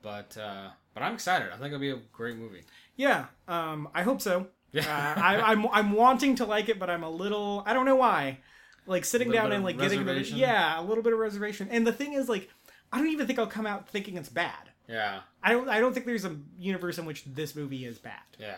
[0.00, 1.48] but uh, but I'm excited.
[1.48, 2.62] I think it'll be a great movie.
[2.96, 4.46] Yeah, um, I hope so.
[4.70, 4.82] Yeah.
[4.82, 7.96] Uh, I, I'm I'm wanting to like it, but I'm a little I don't know
[7.96, 8.40] why.
[8.86, 11.68] Like sitting down and like getting the yeah a little bit of reservation.
[11.70, 12.50] And the thing is like
[12.92, 14.70] I don't even think I'll come out thinking it's bad.
[14.88, 18.22] Yeah, I don't I don't think there's a universe in which this movie is bad.
[18.38, 18.56] yeah.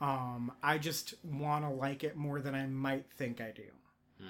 [0.00, 3.62] Um, I just want to like it more than I might think I do.
[4.20, 4.26] Hmm.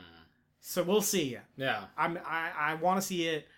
[0.60, 1.38] So we'll see.
[1.56, 3.48] Yeah, I'm I, I want to see it.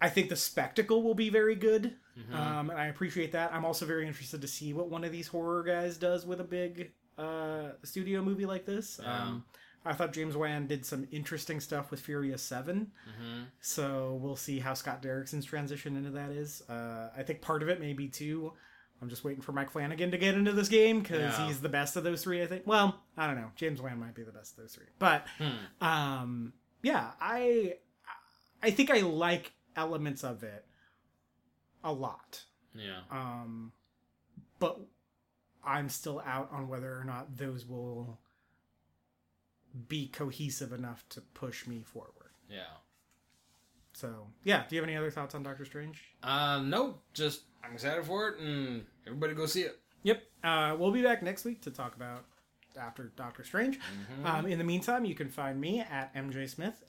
[0.00, 2.34] I think the spectacle will be very good, Mhm.
[2.34, 3.52] um, and I appreciate that.
[3.54, 6.44] I'm also very interested to see what one of these horror guys does with a
[6.44, 8.98] big uh, studio movie like this.
[9.00, 9.22] Yeah.
[9.22, 9.44] Um,
[9.84, 14.58] I thought James Wan did some interesting stuff with Furious Seven, hmm so we'll see
[14.60, 16.62] how Scott Derrickson's transition into that is.
[16.68, 18.52] Uh, I think part of it may be too.
[19.00, 21.46] I'm just waiting for Mike Flanagan to get into this game because Yeah.
[21.48, 22.40] he's the best of those three.
[22.42, 22.66] I think.
[22.66, 23.50] Well, I don't know.
[23.56, 25.84] James Wan might be the best of those three, but Hmm.
[25.86, 26.52] um
[26.84, 27.74] yeah i
[28.62, 30.64] i think i like elements of it
[31.84, 32.42] a lot
[32.74, 33.00] yeah.
[33.10, 33.70] um
[34.58, 34.80] but
[35.64, 38.18] i'm still out on whether or not those will
[39.88, 42.60] be cohesive enough to push me forward Yeah.
[43.92, 47.72] so yeah do you have any other thoughts on doctor strange Uh, no, just I'm
[47.74, 49.78] excited for it, and everybody go see it.
[50.02, 50.22] Yep.
[50.42, 52.24] Uh, we'll be back next week to talk about
[52.76, 53.78] after Doctor Strange.
[54.24, 56.12] Um, in the meantime, you can find me at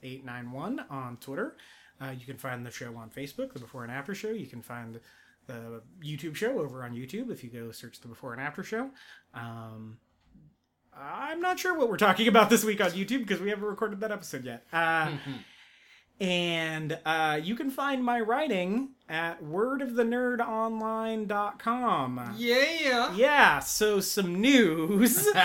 [0.02, 1.56] mjsmith891 on Twitter.
[2.00, 4.30] Uh, you can find the show on Facebook, the Before and After Show.
[4.30, 4.98] You can find
[5.46, 8.90] the YouTube show over on YouTube if you go search the Before and After Show.
[9.32, 9.98] Um,
[10.98, 13.98] I'm not sure what we're talking about this week on YouTube because we haven't recorded
[14.00, 14.64] that episode yet.
[14.72, 15.10] Uh,
[16.20, 22.34] and uh, you can find my writing at wordofthenerdonline.com.
[22.36, 23.14] Yeah.
[23.14, 25.26] Yeah, so some news.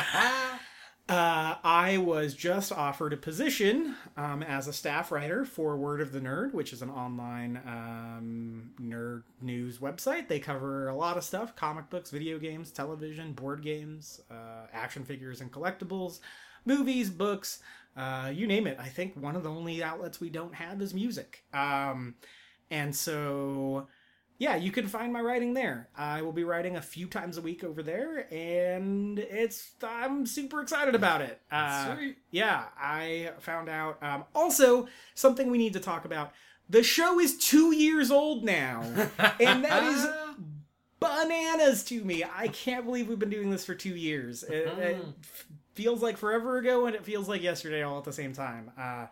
[1.09, 6.11] uh, I was just offered a position um, as a staff writer for Word of
[6.11, 10.27] the Nerd, which is an online um, nerd news website.
[10.27, 15.03] They cover a lot of stuff comic books, video games, television, board games, uh, action
[15.03, 16.19] figures and collectibles,
[16.65, 17.59] movies, books.
[17.97, 18.77] Uh, you name it.
[18.79, 21.43] I think one of the only outlets we don't have is music.
[21.53, 22.15] Um,
[22.69, 23.87] and so
[24.39, 25.89] yeah, you can find my writing there.
[25.97, 30.61] I will be writing a few times a week over there, and it's I'm super
[30.61, 31.41] excited about it.
[31.51, 32.17] Uh, Sweet.
[32.31, 34.01] yeah, I found out.
[34.01, 36.31] Um, also, something we need to talk about.
[36.69, 38.81] The show is two years old now,
[39.41, 40.07] and that is
[41.01, 42.23] bananas to me.
[42.23, 44.43] I can't believe we've been doing this for two years.
[44.43, 45.05] It, it
[45.73, 48.71] feels like forever ago, and it feels like yesterday all at the same time.
[48.79, 49.07] Uh,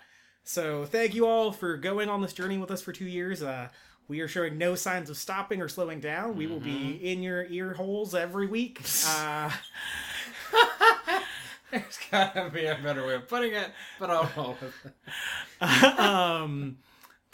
[0.46, 3.44] so thank you all for going on this journey with us for two years.
[3.44, 3.68] Uh,
[4.08, 6.36] we are showing no signs of stopping or slowing down.
[6.36, 8.82] We will be in your ear holes every week.
[9.08, 9.52] Uh,
[11.72, 16.00] There's gotta be a better way of putting it, but I'll roll with it.
[16.00, 16.78] um,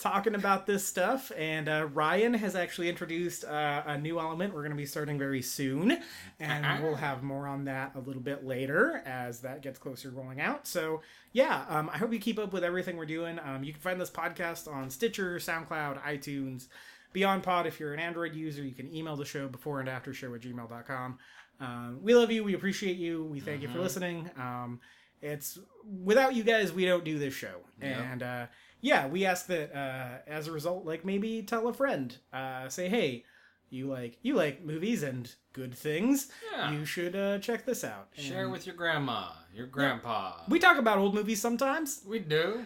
[0.03, 4.61] talking about this stuff, and uh, Ryan has actually introduced uh, a new element we're
[4.61, 5.97] going to be starting very soon,
[6.41, 10.41] and we'll have more on that a little bit later as that gets closer rolling
[10.41, 10.67] out.
[10.67, 11.01] So,
[11.31, 13.39] yeah, um, I hope you keep up with everything we're doing.
[13.39, 16.67] Um, you can find this podcast on Stitcher, SoundCloud, iTunes,
[17.13, 17.65] Beyond Pod.
[17.65, 20.41] If you're an Android user, you can email the show before and after show at
[20.41, 21.17] gmail.com.
[21.61, 22.43] Um, we love you.
[22.43, 23.23] We appreciate you.
[23.23, 24.29] We thank you for listening.
[24.37, 24.81] Um,
[25.21, 25.57] it's
[26.03, 27.61] without you guys, we don't do this show.
[27.81, 27.97] Yep.
[27.97, 28.45] And uh,
[28.83, 32.89] yeah, we ask that uh, as a result, like maybe tell a friend, uh, say,
[32.89, 33.23] hey,
[33.69, 36.29] you like you like movies and good things.
[36.51, 36.71] Yeah.
[36.71, 38.09] You should uh, check this out.
[38.15, 40.41] Share with your grandma, your grandpa.
[40.49, 42.01] we talk about old movies sometimes.
[42.05, 42.65] We do.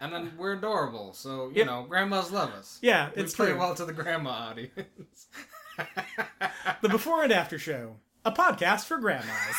[0.00, 1.66] And then we're adorable, so you Yep.
[1.66, 2.78] know, grandmas love us.
[2.82, 3.58] Yeah, We it's play true.
[3.58, 5.26] well to the grandma audience.
[6.82, 9.56] The Before and After Show, a podcast for grandmas.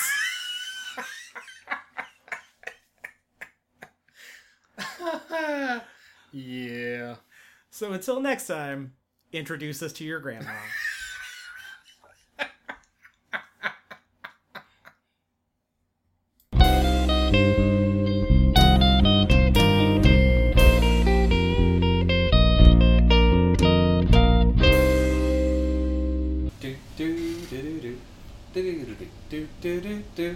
[6.35, 7.15] yeah.
[7.69, 8.93] so until next time,
[9.31, 10.51] introduce us to your grandma.
[29.65, 30.35] do